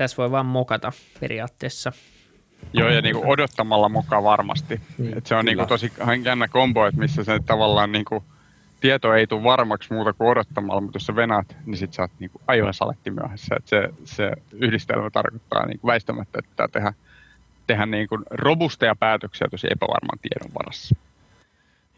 [0.00, 1.92] Tässä voi vaan mokata periaatteessa.
[2.72, 4.80] Joo, ja niin kuin odottamalla mukaan varmasti.
[4.98, 5.92] Niin, Et se on niin kuin tosi
[6.24, 8.24] jännä kombo, että missä se tavallaan niin kuin
[8.80, 12.10] tieto ei tule varmaksi muuta kuin odottamalla, mutta jos sä venät, niin sit sä oot
[12.18, 13.54] niin kuin aivan saletti myöhässä.
[13.58, 16.92] Et se, se yhdistelmä tarkoittaa niin kuin väistämättä, että pitää tehdä,
[17.66, 20.96] tehdä niin kuin robusteja päätöksiä tosi epävarman tiedon varassa.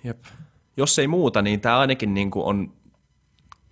[0.04, 0.18] Jep.
[0.76, 2.72] Jos ei muuta, niin tämä ainakin niin kuin on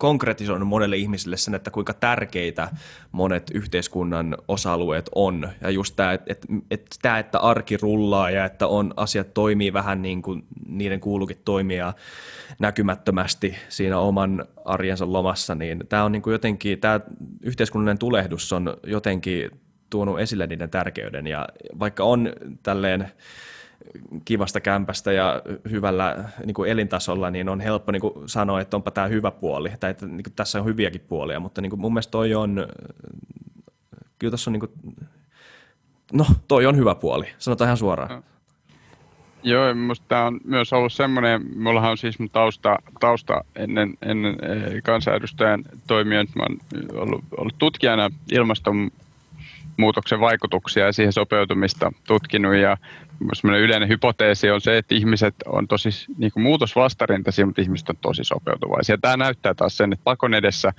[0.00, 2.70] konkretisoinut monelle ihmiselle sen, että kuinka tärkeitä
[3.12, 5.48] monet yhteiskunnan osa-alueet on.
[5.60, 10.02] Ja just tämä, että, että, että, että arki rullaa ja että on, asiat toimii vähän
[10.02, 11.92] niin kuin niiden kuuluukin toimia
[12.58, 17.00] näkymättömästi siinä oman arjensa lomassa, niin tämä on niin kuin jotenkin, tämä
[17.42, 19.50] yhteiskunnallinen tulehdus on jotenkin
[19.90, 21.26] tuonut esille niiden tärkeyden.
[21.26, 21.48] Ja
[21.78, 22.32] vaikka on
[22.62, 23.08] tälleen
[24.24, 28.90] kivasta kämpästä ja hyvällä niin kuin elintasolla, niin on helppo niin kuin sanoa, että onpa
[28.90, 31.92] tämä hyvä puoli, tai että niin kuin tässä on hyviäkin puolia, mutta niin kuin mun
[31.92, 32.66] mielestä toi on,
[34.18, 34.72] kyllä tässä on, niin kuin,
[36.12, 38.10] no toi on hyvä puoli, sanotaan ihan suoraan.
[38.10, 38.22] No.
[39.42, 44.36] Joo, minusta tämä on myös ollut semmoinen, minullahan on siis mun tausta, tausta ennen, ennen
[44.42, 46.58] eh, kansanedustajan toimia, että olen
[46.94, 52.76] ollut, ollut tutkijana ilmastonmuutoksen vaikutuksia ja siihen sopeutumista tutkinut ja
[53.58, 58.24] yleinen hypoteesi on se, että ihmiset on tosi niin kuin muutosvastarintaisia, mutta ihmiset on tosi
[58.24, 58.98] sopeutuvaisia.
[58.98, 60.72] Tämä näyttää taas sen, että pakon edessä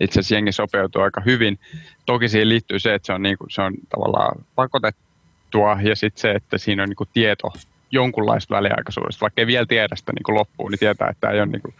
[0.00, 1.58] itse asiassa jengi sopeutuu aika hyvin.
[2.06, 6.20] Toki siihen liittyy se, että se on, niin kuin, se on tavallaan pakotettua ja sitten
[6.20, 7.52] se, että siinä on niin kuin tieto
[7.90, 11.40] jonkunlaista väliaikaisuudesta, vaikka ei vielä tiedä sitä niin kuin loppuun, niin tietää, että tämä ei
[11.40, 11.74] ole niin kuin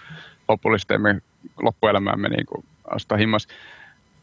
[0.49, 0.95] lopullisesti
[1.63, 2.65] loppuelämäämme niin kuin
[3.19, 3.49] himmas.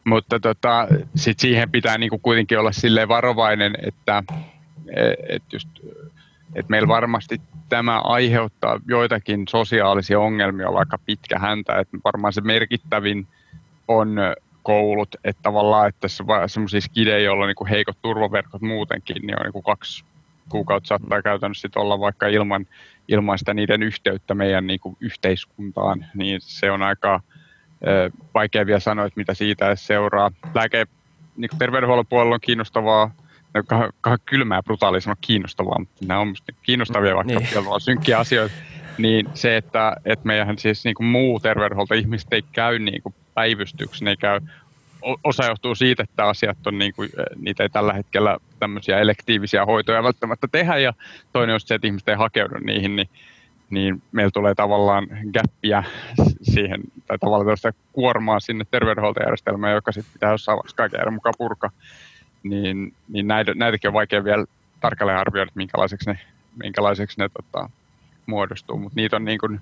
[0.04, 4.24] Mutta tota, sit siihen pitää niin kuin kuitenkin olla varovainen, että
[5.30, 5.70] et just,
[6.56, 13.28] et meillä varmasti tämä aiheuttaa joitakin sosiaalisia ongelmia vaikka pitkä häntä, että varmaan se merkittävin
[13.88, 14.18] on
[14.64, 16.08] koulut, että tavallaan, että
[16.48, 20.06] semmoisia skidejä, joilla on niin heikot turvaverkot muutenkin, niin on niin kaksi
[20.50, 22.68] kuukautta saattaa käytännössä olla vaikka ilman,
[23.08, 27.22] ilman sitä niiden yhteyttä meidän kuin yhteiskuntaan, niin se on aika
[27.88, 30.32] ö, vaikea vielä sanoa, että mitä siitä seuraa.
[30.54, 30.88] Lääke,
[31.38, 33.12] niin kuin terveydenhuollon puolella on kiinnostavaa,
[33.56, 37.68] no, kah, kylmää brutaalia sanoa kiinnostavaa, mutta nämä on kiinnostavia vaikka niin.
[37.68, 38.56] on synkkiä asioita,
[38.97, 43.16] niin se, että, että meidän siis niin kuin muu terveydenhuolto ihmiset ei käy niin kuin
[43.34, 44.39] päivystyksen, ei käy
[45.24, 50.03] osa johtuu siitä, että asiat on niin kuin, niitä ei tällä hetkellä tämmöisiä elektiivisiä hoitoja
[50.03, 50.93] välttämättä tehdä ja
[51.34, 53.10] toinen on se, että ihmiset ei hakeudu niihin, niin,
[53.70, 55.84] niin meillä tulee tavallaan gäppiä
[56.41, 61.72] siihen tai tavallaan tällaista kuormaa sinne terveydenhuoltojärjestelmään, joka sitten pitää jossain vaiheessa kaiken mukaan purka.
[62.50, 64.46] Niin, niin näitä, näitäkin on vaikea vielä
[64.82, 66.20] tarkalleen arvioida, että minkälaiseksi ne,
[66.64, 67.70] minkälaiseksi ne tota,
[68.26, 69.62] muodostuu, mutta niitä on niin kuin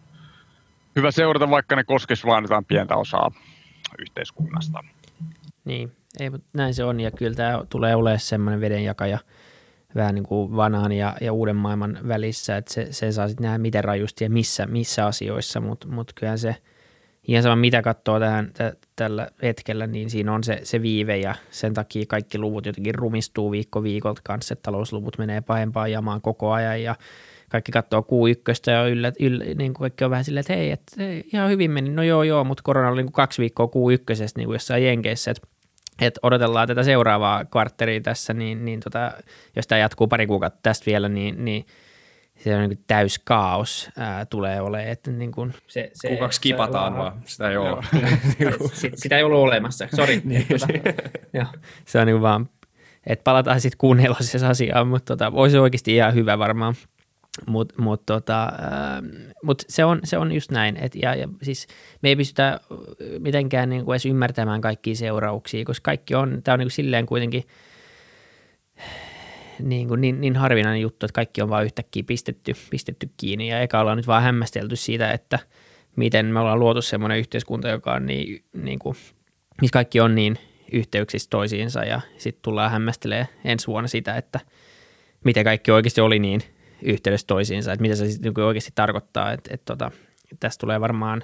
[0.96, 3.32] hyvä seurata, vaikka ne koskisivat vain jotain pientä osaa
[4.00, 4.84] yhteiskunnasta.
[5.66, 7.00] Niin, ei, mutta näin se on.
[7.00, 9.20] Ja kyllä tämä tulee olemaan semmoinen vedenjakaja
[9.96, 13.58] vähän niin kuin vanhan ja, ja uuden maailman välissä, että se, se saa sitten nähdä
[13.58, 16.56] miten rajusti ja missä, missä asioissa, mutta mut kyllähän se
[17.28, 21.36] ihan sama mitä katsoo tähän, t- tällä hetkellä, niin siinä on se, se viive ja
[21.50, 26.52] sen takia kaikki luvut jotenkin rumistuu viikko viikolta kanssa, että talousluvut menee pahempaan jamaan koko
[26.52, 26.96] ajan ja
[27.50, 30.96] kaikki katsoo Q1 ja yllä, yllä, niin kuin kaikki on vähän silleen, että hei, että
[31.34, 34.46] ihan hyvin meni, no joo joo, mutta korona oli niin kuin kaksi viikkoa Q1 niin
[34.46, 35.48] kuin jossain Jenkeissä, että
[36.02, 39.12] että odotellaan tätä seuraavaa kvartteria tässä, niin, niin tota,
[39.56, 41.66] jos tämä jatkuu pari kuukautta tästä vielä, niin, niin
[42.38, 44.92] se on niin täys kaos ää, tulee olemaan.
[44.92, 47.84] Että niin kuin se, se, Kuukaksi kipataan vaan, sitä ei ole.
[48.74, 50.22] sitä, sitä ei ollut olemassa, sori.
[50.24, 50.48] niin.
[50.48, 51.48] tota,
[51.86, 52.50] se on niin vaan,
[53.08, 54.00] että palataan sitten kuun
[54.50, 56.76] asiaan, mutta tota, olisi oikeasti ihan hyvä varmaan
[57.48, 61.68] mutta mut, tota, äh, mut se, on, se on just näin, et, ja, ja siis
[62.02, 62.60] me ei pystytä
[63.20, 67.06] mitenkään niin kuin edes ymmärtämään kaikkia seurauksia, koska kaikki on, tämä on niin kuin silleen
[67.06, 67.44] kuitenkin
[69.60, 73.62] niin, kuin niin, niin harvinainen juttu, että kaikki on vaan yhtäkkiä pistetty, pistetty kiinni, ja
[73.62, 75.40] eka ollaan nyt vaan hämmästelty siitä, että
[75.96, 78.96] miten me ollaan luotu semmoinen yhteiskunta, joka on niin, niin kuin,
[79.62, 80.38] missä kaikki on niin
[80.72, 84.40] yhteyksissä toisiinsa, ja sitten tullaan hämmästelemään ensi vuonna sitä, että
[85.24, 86.42] miten kaikki oikeasti oli niin–
[86.84, 89.92] yhteydessä toisiinsa, että mitä se sitten niin oikeasti tarkoittaa, että, että tota,
[90.40, 91.24] tästä tulee varmaan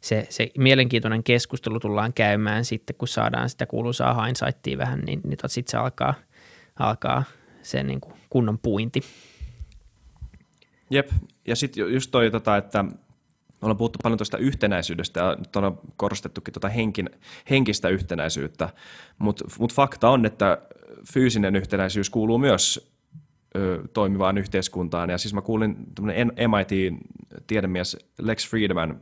[0.00, 5.36] se, se mielenkiintoinen keskustelu tullaan käymään sitten, kun saadaan sitä kuuluisaa hindsightia vähän, niin, niin
[5.36, 6.14] tota sitten se alkaa,
[6.78, 7.24] alkaa
[7.62, 9.00] se niin kuin kunnon puinti.
[10.90, 11.10] Jep,
[11.46, 12.84] ja sitten just toi, tota, että
[13.60, 17.10] me ollaan puhuttu paljon tuosta yhtenäisyydestä ja nyt on korostettukin tuota henkin,
[17.50, 18.68] henkistä yhtenäisyyttä,
[19.18, 20.58] mutta mut fakta on, että
[21.12, 22.92] fyysinen yhtenäisyys kuuluu myös
[23.56, 25.10] ö, toimivaan yhteiskuntaan.
[25.10, 29.00] Ja siis mä kuulin tämmöinen MIT-tiedemies Lex Friedman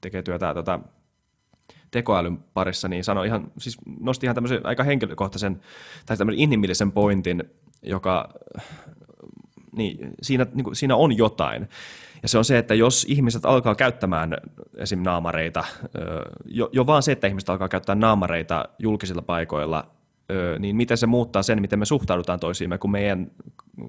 [0.00, 0.80] tekee työtä tota,
[1.90, 5.60] tekoälyn parissa, niin sanoi ihan, siis nosti ihan tämmöisen aika henkilökohtaisen
[6.06, 7.44] tai tämmöisen inhimillisen pointin,
[7.82, 8.28] joka
[9.76, 11.68] niin, siinä, niin kuin, siinä on jotain.
[12.22, 14.36] Ja se on se, että jos ihmiset alkaa käyttämään
[14.76, 15.02] esim.
[15.02, 15.64] naamareita,
[16.44, 19.90] jo, jo vaan se, että ihmiset alkaa käyttää naamareita julkisilla paikoilla,
[20.58, 23.30] niin miten se muuttaa sen, miten me suhtaudutaan toisiimme, kun meidän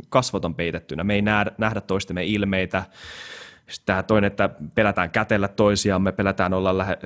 [0.09, 1.03] kasvot on peitettynä.
[1.03, 2.83] Me ei nähdä, toistemme ilmeitä.
[3.67, 6.97] Sitten tämä toinen, että pelätään kätellä toisiamme, pelätään olla lähe,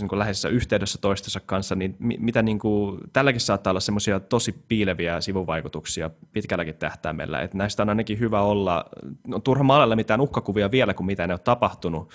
[0.00, 5.20] niin läheisessä yhteydessä toistensa kanssa, niin mitä niin kuin, tälläkin saattaa olla semmoisia tosi piileviä
[5.20, 7.40] sivuvaikutuksia pitkälläkin tähtäimellä.
[7.40, 8.84] Että näistä on ainakin hyvä olla,
[9.34, 12.10] on turha maalalla mitään uhkakuvia vielä, kuin mitä ne on tapahtunut,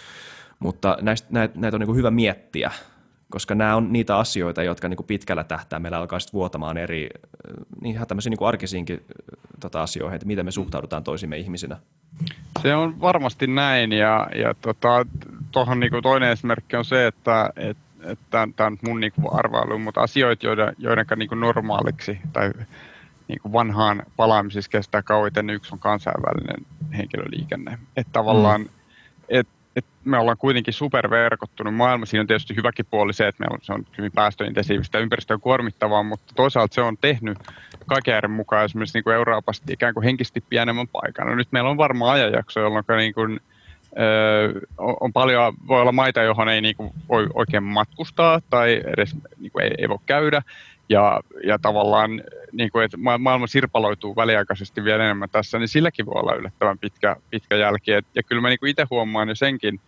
[0.59, 2.71] mutta näistä, näitä, näitä on niin kuin hyvä miettiä
[3.35, 7.09] koska nämä on niitä asioita, jotka niin kuin pitkällä tähtäimellä alkaa sitten vuotamaan eri,
[7.81, 9.05] niin ihan tämmöisiin niin kuin arkisiinkin
[9.59, 11.77] tota, asioihin, että miten me suhtaudutaan toisimme ihmisinä.
[12.61, 15.05] Se on varmasti näin, ja, ja tota,
[15.51, 19.79] tuohon niin toinen esimerkki on se, että et, et tämä on mun niin kuin arvailu,
[19.79, 22.51] mutta asioita, joiden, joiden niin kuin normaaliksi tai
[23.27, 26.65] niin kuin vanhaan palaamisessa kestää kauiten, yksi on kansainvälinen
[26.97, 27.79] henkilöliikenne.
[27.97, 28.69] Että tavallaan, mm.
[29.29, 32.05] et et me ollaan kuitenkin superverkottunut maailma.
[32.05, 36.03] Siinä on tietysti hyväkin puoli se, että meillä on, se on hyvin päästöintensiivistä ympäristöä kuormittavaa,
[36.03, 37.37] mutta toisaalta se on tehnyt
[37.85, 41.27] kaiken mukaan esimerkiksi niin kuin Euroopasta ikään kuin henkisesti pienemmän paikan.
[41.27, 43.39] No nyt meillä on varmaan ajanjakso, jolloin niin kuin,
[43.99, 49.15] öö, on paljon, voi olla maita, johon ei niin kuin voi oikein matkustaa tai edes
[49.39, 50.41] niin kuin ei, ei voi käydä.
[50.89, 56.21] Ja, ja tavallaan niin kuin, että maailma sirpaloituu väliaikaisesti vielä enemmän tässä, niin silläkin voi
[56.21, 57.93] olla yllättävän pitkä, pitkä jälki.
[57.93, 59.79] Et, ja kyllä mä niin kuin itse huomaan jo senkin,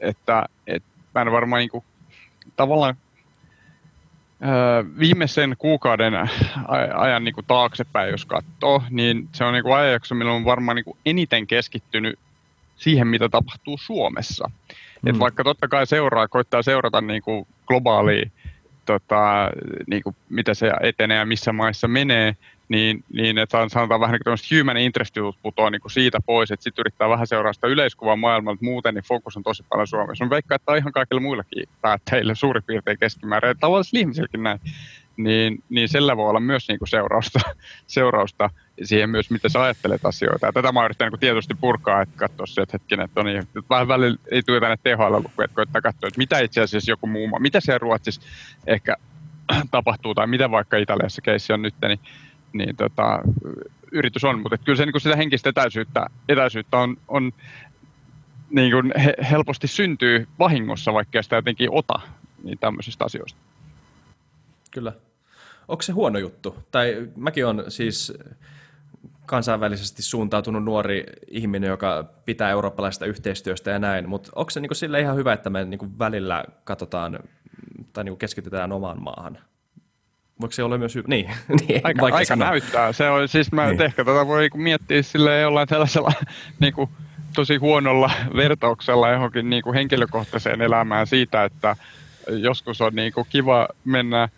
[0.00, 1.84] että, että mä en varmaan niin kuin,
[2.56, 2.96] tavallaan
[4.98, 6.14] viimeisen kuukauden
[6.94, 10.76] ajan niin kuin taaksepäin, jos katsoo, niin se on niin kuin ajanjakso, milloin on varmaan
[10.76, 12.18] niin kuin eniten keskittynyt
[12.76, 14.50] siihen, mitä tapahtuu Suomessa.
[15.02, 15.10] Mm.
[15.10, 18.30] Et vaikka totta kai seuraa, koittaa seurata niin kuin globaalia,
[18.84, 19.50] tota,
[19.86, 22.36] niin kuin mitä se etenee ja missä maissa menee,
[22.68, 26.64] niin, niin että sanotaan vähän niin kuin human interest putoaa niin kuin siitä pois, että
[26.64, 30.24] sitten yrittää vähän seuraa sitä yleiskuvaa maailmalta, muuten niin fokus on tosi paljon Suomessa.
[30.24, 34.60] On veikkaa, että ihan kaikilla muillakin päättäjillä suurin piirtein keskimäärin, ja tavallisilla ihmisilläkin näin,
[35.16, 37.40] niin, niin sillä voi olla myös niin kuin seurausta,
[37.86, 38.50] seurausta
[38.82, 40.46] siihen myös, miten sä ajattelet asioita.
[40.46, 43.38] Ja tätä mä yritän niin tietysti purkaa, että katsoa se, että hetkinen, että, on niin,
[43.38, 47.06] että vähän välillä ei tule tänne THL-lukuja, että koittaa katsoa, että mitä itse asiassa joku
[47.06, 48.22] muu maa, mitä siellä Ruotsissa
[48.66, 48.96] ehkä
[49.70, 52.00] tapahtuu, tai mitä vaikka Italiassa keissi on nyt, niin
[52.54, 53.22] niin tota,
[53.92, 57.32] yritys on, mutta kyllä se niin sitä henkistä etäisyyttä, etäisyyttä on, on
[58.50, 62.00] niin kuin he, helposti syntyy vahingossa, vaikka sitä jotenkin ota
[62.42, 63.40] niin tämmöisistä asioista.
[64.70, 64.92] Kyllä.
[65.68, 66.56] Onko se huono juttu?
[66.70, 68.12] Tai mäkin on siis
[69.26, 75.00] kansainvälisesti suuntautunut nuori ihminen, joka pitää eurooppalaisesta yhteistyöstä ja näin, mutta onko se niin sille
[75.00, 77.18] ihan hyvä, että me niin välillä katsotaan
[77.92, 79.38] tai niin keskitytään omaan maahan?
[80.40, 80.94] Voiko se olla myös...
[81.06, 81.30] Niin,
[81.68, 82.48] niin aika, aika sanoa.
[82.48, 82.92] näyttää.
[82.92, 83.82] Se on, siis mä niin.
[83.82, 86.12] ehkä tätä voi niinku miettiä sille jollain tällaisella
[86.60, 86.90] niin kuin,
[87.34, 91.76] tosi huonolla vertauksella johonkin niin kuin henkilökohtaiseen elämään siitä, että
[92.28, 94.28] joskus on niin kuin kiva mennä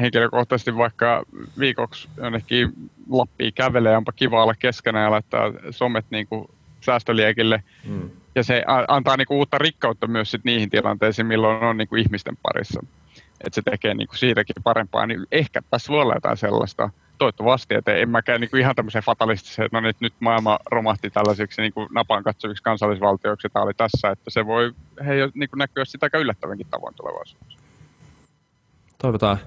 [0.00, 1.22] henkilökohtaisesti vaikka
[1.58, 2.72] viikoksi jonnekin
[3.10, 6.50] Lappiin kävelee, onpa kiva olla keskenään ja laittaa somet niin kuin
[6.80, 7.62] säästöliekille.
[7.84, 8.10] Mm.
[8.34, 12.02] Ja se antaa niin kuin uutta rikkautta myös sit niihin tilanteisiin, milloin on niin kuin
[12.02, 12.80] ihmisten parissa
[13.40, 16.90] että se tekee niin kuin siitäkin parempaa, niin ehkä tässä voi olla jotain sellaista.
[17.18, 21.10] Toivottavasti, että en mäkään niin kuin ihan tämmöisen fatalistisen, että no nyt, nyt maailma romahti
[21.10, 24.72] tällaisiksi niin kuin napaan katsoviksi kansallisvaltioiksi, tämä oli tässä, että se voi
[25.06, 27.58] hei, niin kuin näkyä sitä aika yllättävänkin tavoin tulevaisuudessa.
[28.98, 29.38] Toivotaan.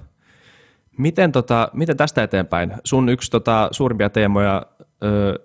[0.98, 2.72] Miten, tota, miten tästä eteenpäin?
[2.84, 4.66] Sun yksi tota, suurimpia teemoja
[5.04, 5.38] ö,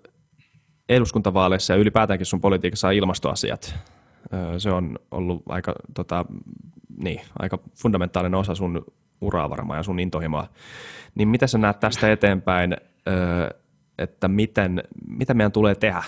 [0.89, 3.75] eduskuntavaaleissa ja ylipäätäänkin sun politiikassa on ilmastoasiat.
[4.33, 6.25] Ö, se on ollut aika tota,
[7.03, 8.85] niin, aika fundamentaalinen osa sun
[9.21, 10.47] uraa varmaan ja sun intohimoa.
[11.15, 12.77] Niin mitä sä näet tästä eteenpäin,
[13.97, 16.03] että miten, mitä meidän tulee tehdä?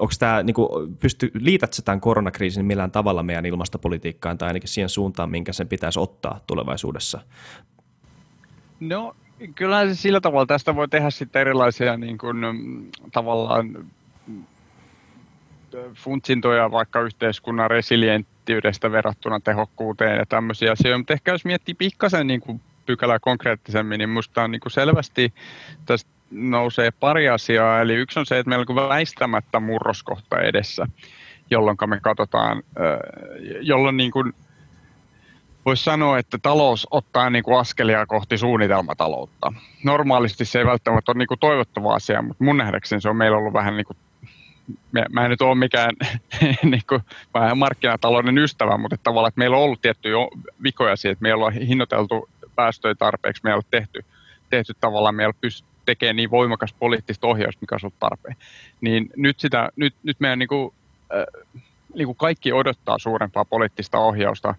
[0.00, 0.54] Onko tämä, niin
[0.98, 6.00] pysty, liität tämän koronakriisin millään tavalla meidän ilmastopolitiikkaan tai ainakin siihen suuntaan, minkä sen pitäisi
[6.00, 7.20] ottaa tulevaisuudessa?
[8.80, 9.16] No
[9.54, 12.36] kyllä se sillä tavalla tästä voi tehdä sitten erilaisia niin kuin,
[13.12, 13.86] tavallaan
[15.94, 22.40] funtsintoja vaikka yhteiskunnan resilienttiydestä verrattuna tehokkuuteen ja tämmöisiä asioita, mutta ehkä jos miettii pikkasen niin
[22.40, 25.32] kuin pykälää konkreettisemmin, niin minusta on niin kuin selvästi
[25.86, 27.80] tästä nousee pari asiaa.
[27.80, 30.86] Eli yksi on se, että meillä on väistämättä murroskohta edessä,
[31.50, 32.62] jolloin me katsotaan,
[33.60, 34.32] jolloin niin kuin
[35.68, 39.52] voisi sanoa, että talous ottaa niin kuin askelia kohti suunnitelmataloutta.
[39.84, 43.38] Normaalisti se ei välttämättä ole niin kuin toivottava asia, mutta mun nähdäkseni se on meillä
[43.38, 43.96] ollut vähän niin kuin
[45.10, 45.90] mä, en nyt ole mikään
[46.62, 47.00] niin kuin,
[47.54, 50.16] markkinatalouden ystävä, mutta että tavallaan, että meillä on ollut tiettyjä
[50.62, 54.04] vikoja siitä, että meillä on hinnoiteltu päästöjä tarpeeksi, meillä on tehty,
[54.50, 58.36] tehty tavallaan, meillä pystyy tekemään niin voimakas poliittista ohjausta, mikä on ollut tarpeen.
[58.80, 60.74] Niin nyt, sitä, nyt, nyt meidän niin kuin,
[61.14, 61.50] äh,
[61.94, 64.54] niin kuin kaikki odottaa suurempaa poliittista ohjausta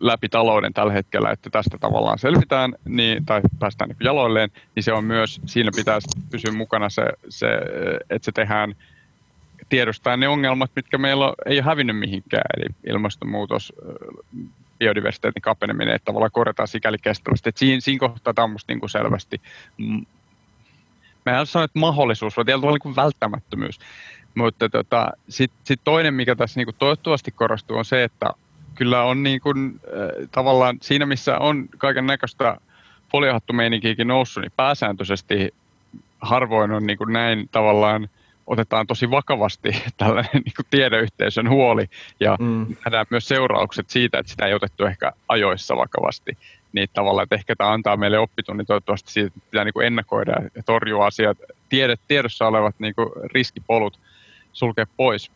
[0.00, 4.92] läpi talouden tällä hetkellä, että tästä tavallaan selvitään niin, tai päästään niin jaloilleen, niin se
[4.92, 7.46] on myös, siinä pitäisi pysyä mukana se, se
[8.10, 8.74] että se tehdään
[9.68, 13.72] tiedostaa ne ongelmat, mitkä meillä ei ole hävinnyt mihinkään, eli ilmastonmuutos,
[14.78, 17.48] biodiversiteetin kapeneminen, että tavallaan korjataan sikäli kestävästi.
[17.48, 19.40] Että siinä, siinä kohtaa tämä on niin kuin selvästi,
[21.26, 23.78] mä en sano, että mahdollisuus, vaan tietyllä niin välttämättömyys.
[24.34, 28.30] Mutta tota, sitten sit toinen, mikä tässä niin kuin toivottavasti korostuu, on se, että
[28.80, 32.56] kyllä on niin kuin, äh, tavallaan siinä, missä on kaiken näköistä
[33.12, 35.54] foliohattumeininkiäkin noussut, niin pääsääntöisesti
[36.20, 38.08] harvoin on niin kuin näin tavallaan
[38.46, 41.84] otetaan tosi vakavasti tällainen niin kuin tiedeyhteisön huoli
[42.20, 42.66] ja mm.
[42.84, 46.38] nähdään myös seuraukset siitä, että sitä ei otettu ehkä ajoissa vakavasti.
[46.72, 50.32] Niin tavallaan, että ehkä tämä antaa meille oppitunnin toivottavasti siitä, että pitää niin kuin ennakoida
[50.54, 53.98] ja torjua asiat, tiede, tiedossa olevat niin kuin riskipolut
[54.52, 55.30] sulkea pois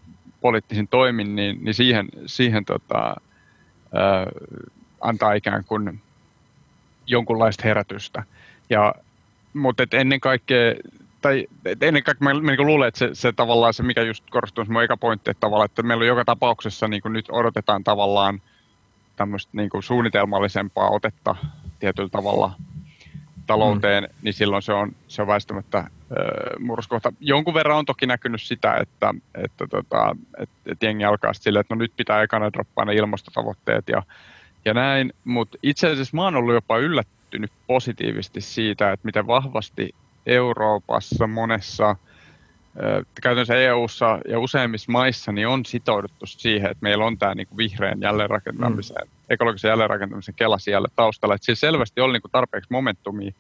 [0.45, 3.17] poliittisin toimin, niin, niin siihen, siihen tota,
[5.01, 6.01] antaa ikään kuin
[7.07, 8.23] jonkunlaista herätystä.
[8.71, 8.95] Ja,
[9.55, 10.75] mutta et ennen kaikkea,
[11.21, 11.47] tai
[11.81, 14.73] ennen kaikkea mä, mä niin luulen, että se, se, tavallaan se, mikä just korostuu, se
[14.73, 18.43] mun eka pointti, että, tavallaan, että meillä on joka tapauksessa niin nyt odotetaan tavallaan
[19.17, 21.37] tämmöistä niin suunnitelmallisempaa otetta
[21.81, 22.53] tietyllä tavalla
[23.47, 24.11] talouteen, mm.
[24.23, 25.85] niin silloin se on, se on väistämättä
[26.59, 27.13] murroskohta.
[27.21, 31.75] Jonkun verran on toki näkynyt sitä, että, että, tota, että, että jengi alkaa silleen, että
[31.75, 34.03] no nyt pitää ekana droppaa ne ilmastotavoitteet ja,
[34.65, 39.95] ja näin, mutta itse asiassa mä oon ollut jopa yllättynyt positiivisesti siitä, että miten vahvasti
[40.27, 41.97] Euroopassa monessa
[43.23, 47.57] käytännössä EU-ssa ja useimmissa maissa niin on sitouduttu siihen, että meillä on tämä niin kuin
[47.57, 49.11] vihreän jälleenrakentamisen, mm.
[49.31, 51.35] Ekologisen jälleenrakentamisen kela siellä taustalla.
[51.35, 53.33] Että siellä selvästi oli niin kuin tarpeeksi momentumia,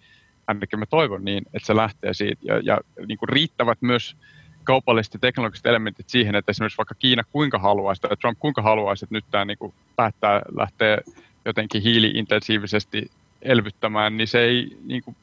[0.47, 2.43] ainakin mä toivon niin, että se lähtee siitä.
[2.45, 4.16] Ja, ja niin kuin riittävät myös
[4.64, 9.05] kaupalliset ja teknologiset elementit siihen, että esimerkiksi vaikka Kiina kuinka haluaisi tai Trump kuinka haluaisi,
[9.05, 10.99] että nyt tämä niin kuin päättää lähteä
[11.45, 13.11] jotenkin hiiliintensiivisesti
[13.43, 15.16] elvyttämään, niin se ei niin kuin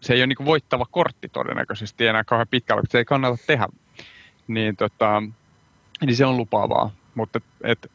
[0.00, 3.68] se ei ole niin voittava kortti todennäköisesti enää kauhean pitkällä, se ei kannata tehdä.
[4.48, 5.22] Niin, tota,
[6.06, 7.90] niin se on lupaavaa, mutta et,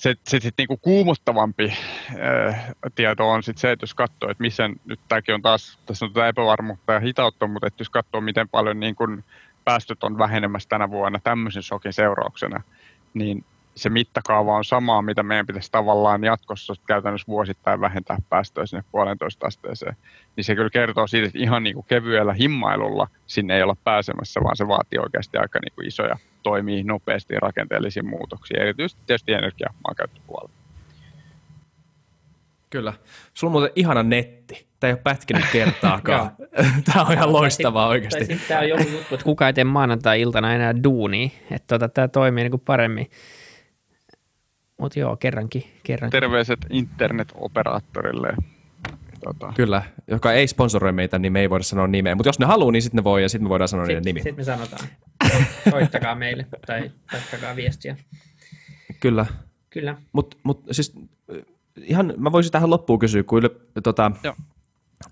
[0.00, 1.72] se, se sit niinku kuumottavampi
[2.18, 6.04] ää, tieto on sit se, että jos katsoo, että missä nyt tämäkin on taas, tässä
[6.04, 9.24] on tätä epävarmuutta ja hitautta, mutta että jos katsoo, miten paljon niin kun
[9.64, 12.62] päästöt on vähenemässä tänä vuonna tämmöisen shokin seurauksena,
[13.14, 13.44] niin
[13.74, 19.46] se mittakaava on samaa, mitä meidän pitäisi tavallaan jatkossa käytännössä vuosittain vähentää päästöjä sinne puolentoista
[19.46, 19.96] asteeseen.
[20.36, 24.40] Niin se kyllä kertoo siitä, että ihan niin kuin kevyellä himmailulla sinne ei olla pääsemässä,
[24.44, 29.74] vaan se vaatii oikeasti aika niin kuin isoja toimii nopeasti rakenteellisia muutoksia, erityisesti tietysti energia
[29.84, 30.50] maankäyttöpuolella.
[32.70, 32.92] Kyllä.
[33.34, 34.66] Sulla on muuten ihana netti.
[34.80, 36.30] Tämä ei ole pätkinyt kertaakaan.
[36.92, 38.40] tämä on ihan loistavaa oikeasti.
[38.48, 41.28] Tämä on joku juttu, että kukaan ei tee maanantai-iltana enää duunia.
[41.50, 43.10] Että tota, tämä toimii niin kuin paremmin
[44.80, 46.20] mutta joo, kerrankin, kerrankin.
[46.20, 48.36] Terveiset internet-operaattorille.
[49.24, 49.52] Tota.
[49.56, 52.14] Kyllä, joka ei sponsoroi meitä, niin me ei voida sanoa nimeä.
[52.14, 54.04] Mutta jos ne haluaa, niin sitten ne voi ja sitten me voidaan sanoa sit, niiden
[54.04, 54.20] nimi.
[54.20, 54.88] Sitten me sanotaan.
[55.70, 57.96] Soittakaa meille tai laittakaa viestiä.
[59.00, 59.26] Kyllä.
[59.70, 59.96] Kyllä.
[60.12, 60.94] Mutta mut, siis
[61.76, 63.42] ihan, mä voisin tähän loppuun kysyä, kun
[63.82, 64.34] tota, Joo.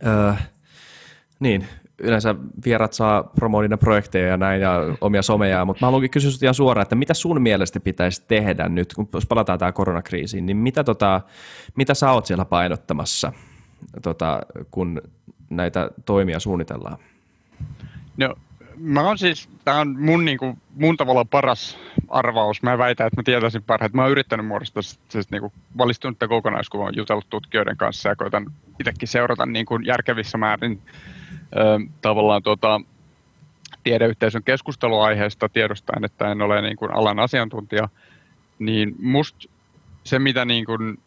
[0.06, 0.32] Öö,
[1.40, 1.66] niin,
[1.98, 6.54] yleensä vierat saa promoida projekteja ja näin ja omia someja, mutta mä haluankin kysyä ihan
[6.54, 10.84] suoraan, että mitä sun mielestä pitäisi tehdä nyt, kun jos palataan tähän koronakriisiin, niin mitä,
[10.84, 11.20] tota,
[11.76, 13.32] mitä sä oot siellä painottamassa,
[14.02, 14.40] tota,
[14.70, 15.02] kun
[15.50, 16.98] näitä toimia suunnitellaan?
[18.16, 18.34] No,
[18.80, 22.62] mä oon siis, tää on mun, niinku, mun tavalla paras arvaus.
[22.62, 23.96] Mä väitän, että mä tietäisin parhaiten.
[23.96, 29.46] Mä oon yrittänyt muodostaa siis, niinku, valistunutta kokonaiskuvan, jutellut tutkijoiden kanssa ja koitan itsekin seurata
[29.46, 30.82] niinku, järkevissä määrin
[32.02, 32.80] tavallaan tuota,
[33.84, 37.88] tiedeyhteisön keskusteluaiheesta tiedostaen, että en ole niin kuin alan asiantuntija,
[38.58, 39.48] niin musta
[40.04, 40.98] se, mitä niin kuin,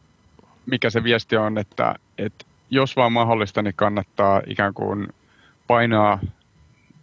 [0.66, 5.08] mikä se viesti on, että, että jos vaan mahdollista, niin kannattaa ikään kuin
[5.68, 6.20] painaa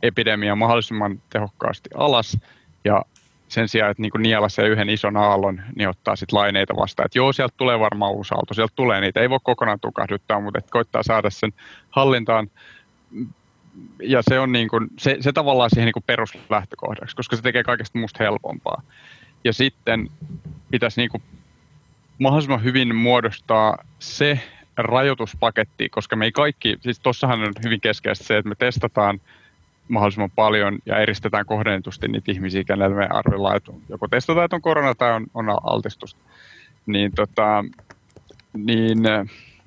[0.02, 2.38] epidemia mahdollisimman tehokkaasti alas
[2.84, 3.02] ja
[3.48, 7.04] sen sijaan, että niin nielasee yhden ison aallon, niin ottaa sitten laineita vastaan.
[7.06, 10.58] Että joo, sieltä tulee varmaan uusi aalto, sieltä tulee niitä, ei voi kokonaan tukahduttaa, mutta
[10.58, 11.52] että koittaa saada sen
[11.90, 12.50] hallintaan
[14.02, 17.98] ja se on niin kuin, se, se tavallaan siihen niin peruslähtökohdaksi, koska se tekee kaikesta
[17.98, 18.82] musta helpompaa.
[19.44, 20.10] Ja sitten
[20.70, 21.22] pitäisi niin kuin
[22.18, 24.40] mahdollisimman hyvin muodostaa se
[24.76, 29.20] rajoituspaketti, koska me ei kaikki, siis tossahan on hyvin keskeistä se, että me testataan
[29.88, 34.62] mahdollisimman paljon ja eristetään kohdennetusti niitä ihmisiä, kenelle me arvellaan, että joko testataan, että on
[34.62, 36.20] korona tai on, on altistusta.
[36.86, 37.64] Niin, tota,
[38.52, 38.98] niin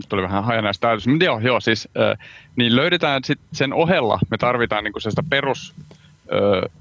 [0.10, 4.38] tuli vähän hajanaista ajatus, mutta joo, joo siis, äh, niin löydetään sit sen ohella, me
[4.38, 6.72] tarvitaan niin sitä perus äh,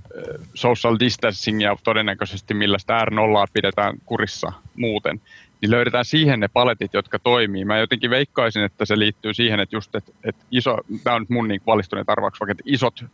[0.55, 5.21] social distancingia todennäköisesti, millä sitä R0 pidetään kurissa muuten,
[5.61, 7.65] niin löydetään siihen ne paletit, jotka toimii.
[7.65, 11.31] Mä jotenkin veikkaisin, että se liittyy siihen, että just, että, että iso, tämä on nyt
[11.31, 13.05] mun niin valistuneet arvaukset, vaikka että isot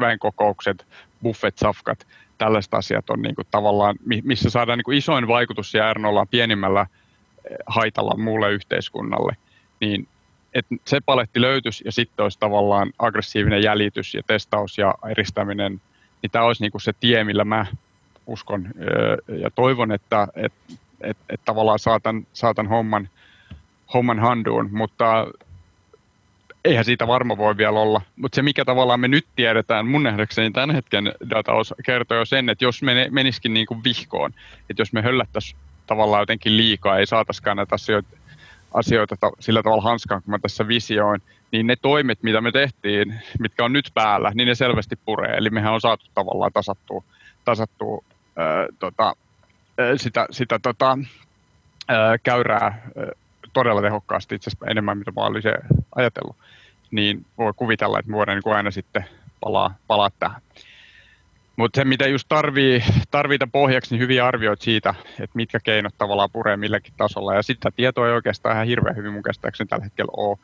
[0.00, 0.86] väenkokoukset,
[1.22, 2.06] buffet, safkat,
[2.38, 6.86] tällaiset asiat on niin kuin tavallaan, missä saadaan niin kuin isoin vaikutus ja R0 pienimmällä
[7.66, 9.36] haitalla muulle yhteiskunnalle,
[9.80, 10.08] niin
[10.54, 15.80] että se paletti löytyisi ja sitten olisi tavallaan aggressiivinen jäljitys ja testaus ja eristäminen,
[16.22, 17.66] niin tämä olisi niinku se tie, millä mä
[18.26, 18.68] uskon
[19.40, 20.52] ja toivon, että et,
[21.00, 23.08] et, et tavallaan saatan, saatan homman,
[23.94, 25.26] homman handuun, mutta
[26.64, 28.00] eihän siitä varma voi vielä olla.
[28.16, 31.52] Mutta se, mikä tavallaan me nyt tiedetään, mun nähdäkseni tämän hetken data
[31.84, 34.34] kertoo jo sen, että jos me menisikin niin kuin vihkoon,
[34.70, 38.16] että jos me höllättäisiin tavallaan jotenkin liikaa, ei saataisikaan näitä asioita,
[38.74, 43.64] asioita sillä tavalla hanskaan, kun mä tässä visioin, niin ne toimet, mitä me tehtiin, mitkä
[43.64, 45.36] on nyt päällä, niin ne selvästi puree.
[45.36, 47.04] Eli mehän on saatu tavallaan tasattua,
[47.44, 48.04] tasattua
[48.36, 49.16] ää, tota,
[49.96, 50.98] sitä, sitä tota,
[51.88, 52.82] ää, käyrää ää,
[53.52, 55.52] todella tehokkaasti, itse asiassa enemmän, mitä mä olisin
[55.96, 56.36] ajatellut.
[56.90, 59.04] Niin voi kuvitella, että voidaan niin aina sitten
[59.40, 60.42] palaa, palaa tähän.
[61.56, 66.30] mutta se, mitä just tarvii, tarvii pohjaksi, niin hyviä arvioita siitä, että mitkä keinot tavallaan
[66.32, 67.34] puree milläkin tasolla.
[67.34, 70.38] Ja sitä tietoa ei oikeastaan ihan hirveän hyvin mun käsittääkseni tällä hetkellä ole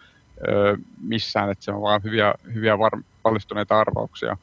[1.02, 4.36] missään, että se on vaan hyviä, hyviä var- valistuneita arvauksia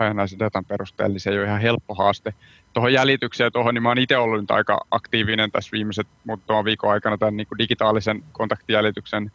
[0.00, 2.34] hajanaisen datan perusteella, niin se ei ole ihan helppo haaste.
[2.72, 6.90] Tuohon jäljitykseen tuohon, niin mä oon itse ollut nyt aika aktiivinen tässä viimeiset muutaman viikon
[6.90, 9.32] aikana tämän niin kuin digitaalisen kontaktijäljityksen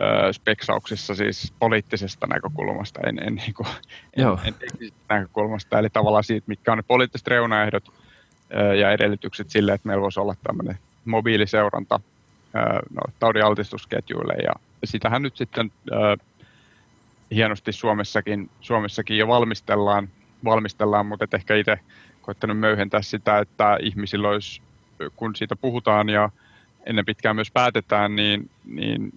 [0.00, 3.66] öö, speksauksissa siis poliittisesta näkökulmasta, en, en, niin kuin,
[4.16, 4.54] en, en
[5.08, 7.92] näkökulmasta, eli tavallaan siitä, mitkä on ne poliittiset reunaehdot
[8.54, 12.00] öö, ja edellytykset sille, että meillä voisi olla tämmöinen mobiiliseuranta
[12.90, 14.52] no, taudin altistusketjuille, ja
[14.84, 16.16] sitähän nyt sitten öö,
[17.34, 20.08] hienosti Suomessakin, Suomessakin jo valmistellaan,
[20.44, 21.78] valmistellaan mutta et ehkä itse
[22.22, 24.62] koettanut möyhentää sitä, että ihmisillä olisi,
[25.16, 26.30] kun siitä puhutaan ja
[26.86, 29.12] ennen pitkään myös päätetään, niin, niin,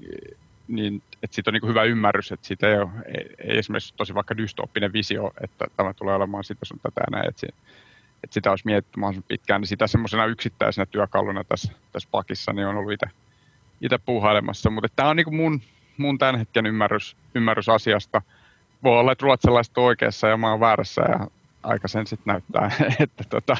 [0.68, 4.13] niin että siitä on niin hyvä ymmärrys, että siitä ei, ole, ei, ei esimerkiksi tosi
[4.13, 7.47] vaikka dystooppinen visio, että tämä tulee olemaan sitä sun tätä näin, että,
[8.24, 12.68] että sitä olisi mietitty mahdollisimman pitkään, niin sitä semmoisena yksittäisenä työkaluna tässä, tässä pakissa niin
[12.68, 12.93] on ollut
[13.82, 15.61] itse puuhailemassa, mutta tämä on niin mun,
[15.98, 18.22] mun tämän hetken ymmärrys, ymmärrys asiasta.
[18.84, 21.28] Voi olla, että ruotsalaiset on oikeassa ja mä oon väärässä ja
[21.64, 22.72] aika sen sitten näyttää,
[23.04, 23.58] että tota,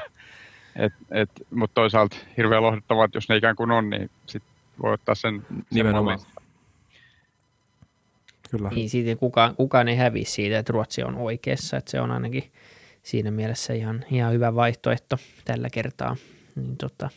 [0.76, 4.44] et, et, mutta toisaalta hirveän lohduttavaa, että jos ne ikään kuin on, niin sit
[4.84, 6.20] voi ottaa sen, Nimenomaan.
[6.20, 6.30] Sen
[8.52, 8.70] Kyllä.
[8.70, 12.52] Niin siitä kukaan, kukaan ei hävi siitä, että Ruotsi on oikeassa, että se on ainakin
[13.04, 16.16] siinä mielessä ihan, ihan hyvä vaihtoehto tällä kertaa.
[16.56, 17.10] Niin tota,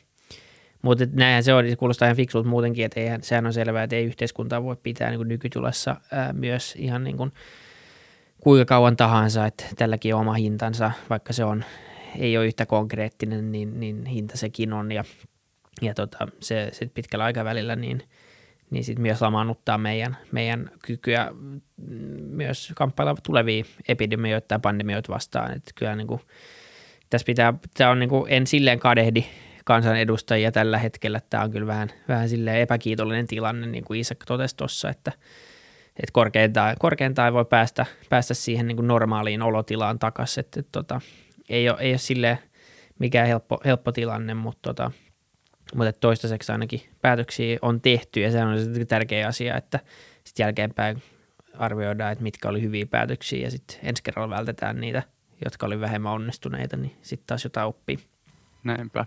[0.83, 3.97] mutta näinhän se on, se kuulostaa ihan fiksulta muutenkin, että eihän, sehän on selvää, että
[3.97, 7.33] ei yhteiskuntaa voi pitää niin nykytilassa ää, myös ihan niin kuin
[8.41, 11.64] kuinka kauan tahansa, että tälläkin on oma hintansa, vaikka se on,
[12.18, 14.93] ei ole yhtä konkreettinen, niin, niin hinta sekin on.
[14.93, 15.05] Ja,
[15.83, 18.03] ja tota, se sit pitkällä aikavälillä niin,
[18.70, 21.31] niin sit myös lamaannuttaa meidän, meidän kykyä
[22.20, 26.20] myös kamppailla tulevia epidemioita tai pandemioita vastaan, että kyllä niin kuin,
[27.11, 29.24] tässä pitää, tämä on niin kuin, en silleen kadehdi
[29.71, 31.21] kansanedustajia tällä hetkellä.
[31.31, 32.29] Tämä on kyllä vähän, vähän
[32.61, 35.12] epäkiitollinen tilanne, niin kuin Isak totesi tuossa, että,
[35.97, 40.41] että korkeintaan, korkeintaan voi päästä, päästä siihen niin kuin normaaliin olotilaan takaisin.
[40.41, 41.01] Että, että, tota,
[41.49, 42.39] ei, ole, ei ole silleen
[42.99, 44.91] mikään helppo, helppo tilanne, mutta, tota,
[45.75, 48.57] mutta toistaiseksi ainakin päätöksiä on tehty ja se on
[48.89, 49.81] tärkeä asia, että
[50.25, 51.03] sitten jälkeenpäin
[51.59, 55.03] arvioidaan, että mitkä oli hyviä päätöksiä ja sitten ensi kerralla vältetään niitä,
[55.45, 57.99] jotka oli vähemmän onnistuneita, niin sitten taas jotain oppii.
[58.64, 59.07] Näinpä.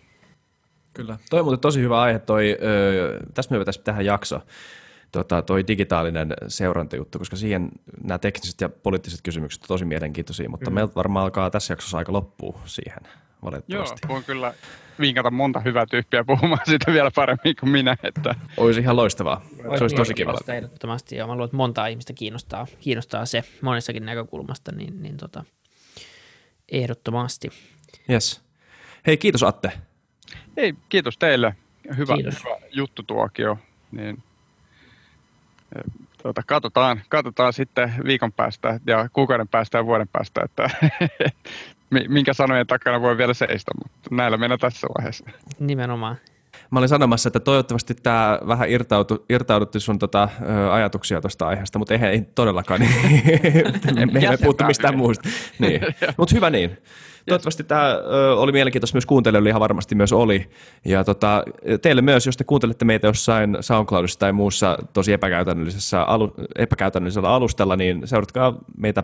[0.94, 1.18] Kyllä.
[1.30, 2.20] Toi on muuten tosi hyvä aihe.
[2.20, 4.42] Toi, ö, tässä me vetäisiin tähän jakso.
[5.12, 7.70] Tota, toi digitaalinen seurantajuttu, koska siihen
[8.04, 10.74] nämä tekniset ja poliittiset kysymykset on tosi mielenkiintoisia, mutta mm.
[10.74, 13.00] meiltä varmaan alkaa tässä jaksossa aika loppua siihen
[13.46, 14.00] valitettavasti.
[14.04, 14.54] Joo, voin kyllä
[15.00, 17.98] vinkata monta hyvää tyyppiä puhumaan siitä vielä paremmin kuin minä.
[18.04, 18.36] Että...
[18.58, 19.42] Olisi ihan loistavaa.
[19.66, 20.34] Olisi se olisi tosi kiva.
[20.48, 21.28] Ehdottomasti, joo.
[21.28, 25.44] Mä luulen, että montaa ihmistä kiinnostaa, kiinnostaa se monessakin näkökulmasta, niin, niin tota,
[26.72, 27.50] ehdottomasti.
[28.10, 28.42] Yes.
[29.08, 29.72] Hei, kiitos Atte.
[30.58, 31.56] Ei, kiitos teille.
[31.98, 32.44] Hyvä, kiitos.
[32.44, 33.58] hyvä juttu tuokio.
[33.92, 34.24] Niin,
[36.24, 40.70] tuota, katsotaan, katsotaan sitten viikon päästä ja kuukauden päästä ja vuoden päästä, että
[42.08, 45.26] minkä sanojen takana voi vielä seistä, mutta näillä mennään tässä vaiheessa.
[45.60, 46.18] Nimenomaan.
[46.72, 51.80] Mä olin sanomassa, että toivottavasti tämä vähän irtautu, irtaudutti sun tota, ö, ajatuksia tuosta aiheesta,
[51.80, 52.80] mutta eihän ei todellakaan.
[52.80, 52.94] Niin.
[53.96, 55.30] me, me ei puhuttu mistään muusta.
[55.60, 55.82] Niin.
[56.18, 56.78] Mutta hyvä niin.
[57.28, 58.00] Toivottavasti tämä
[58.38, 60.50] oli mielenkiintoista myös kuuntelijoille, ihan varmasti myös oli.
[60.86, 61.44] Ja tota,
[61.82, 67.76] teille myös, jos te kuuntelette meitä jossain SoundCloudissa tai muussa tosi epäkäytännöllisessä alu, epäkäytännöllisellä alustalla,
[67.76, 69.04] niin seuratkaa meitä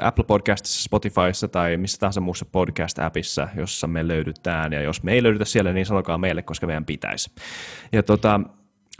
[0.00, 4.72] Apple Podcastissa, Spotifyssa tai missä tahansa muussa podcast-appissa, jossa me löydytään.
[4.72, 7.30] Ja jos me ei löydytä siellä, niin sanokaa meille, koska meidän pitäisi.
[7.92, 8.40] Ja tota,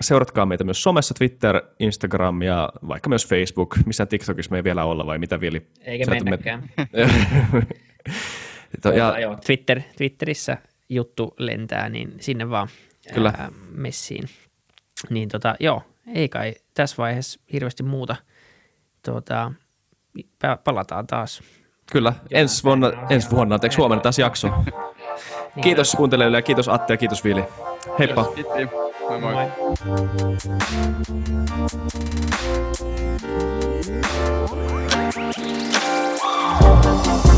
[0.00, 3.76] seuratkaa meitä myös somessa, Twitter, Instagram ja vaikka myös Facebook.
[3.86, 5.66] Missä TikTokissa me ei vielä olla vai mitä Vili?
[5.80, 6.62] Eikä mennäkään.
[6.76, 6.82] To,
[8.96, 10.56] ja, joo, Twitter, Twitterissä
[10.88, 12.68] juttu lentää, niin sinne vaan
[13.14, 13.32] Kyllä.
[13.38, 14.28] Ää, messiin.
[15.10, 15.82] Niin tota, joo,
[16.14, 18.16] ei kai tässä vaiheessa hirveästi muuta.
[19.02, 19.52] Tota,
[20.64, 21.42] palataan taas.
[21.92, 24.48] Kyllä, ensi vuonna, ensi vuonna, anteeksi huomenna taas jakso.
[24.48, 27.44] niin kiitos kuuntelijoille ja kiitos Atte ja kiitos Vili.
[27.98, 28.24] Heippa.
[28.24, 28.54] Kiitos.
[29.08, 29.34] Moi moi.
[37.22, 37.29] moi.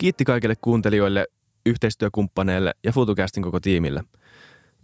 [0.00, 1.26] Kiitti kaikille kuuntelijoille,
[1.66, 4.04] yhteistyökumppaneille ja FutuCastin koko tiimille.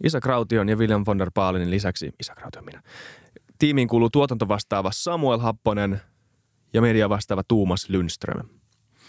[0.03, 2.81] Isa Kraution ja William von der Baalinin lisäksi, Isa Kraution minä,
[3.59, 6.01] tiimiin kuuluu tuotantovastaava Samuel Happonen
[6.73, 8.49] ja media vastaava Tuumas Lundström.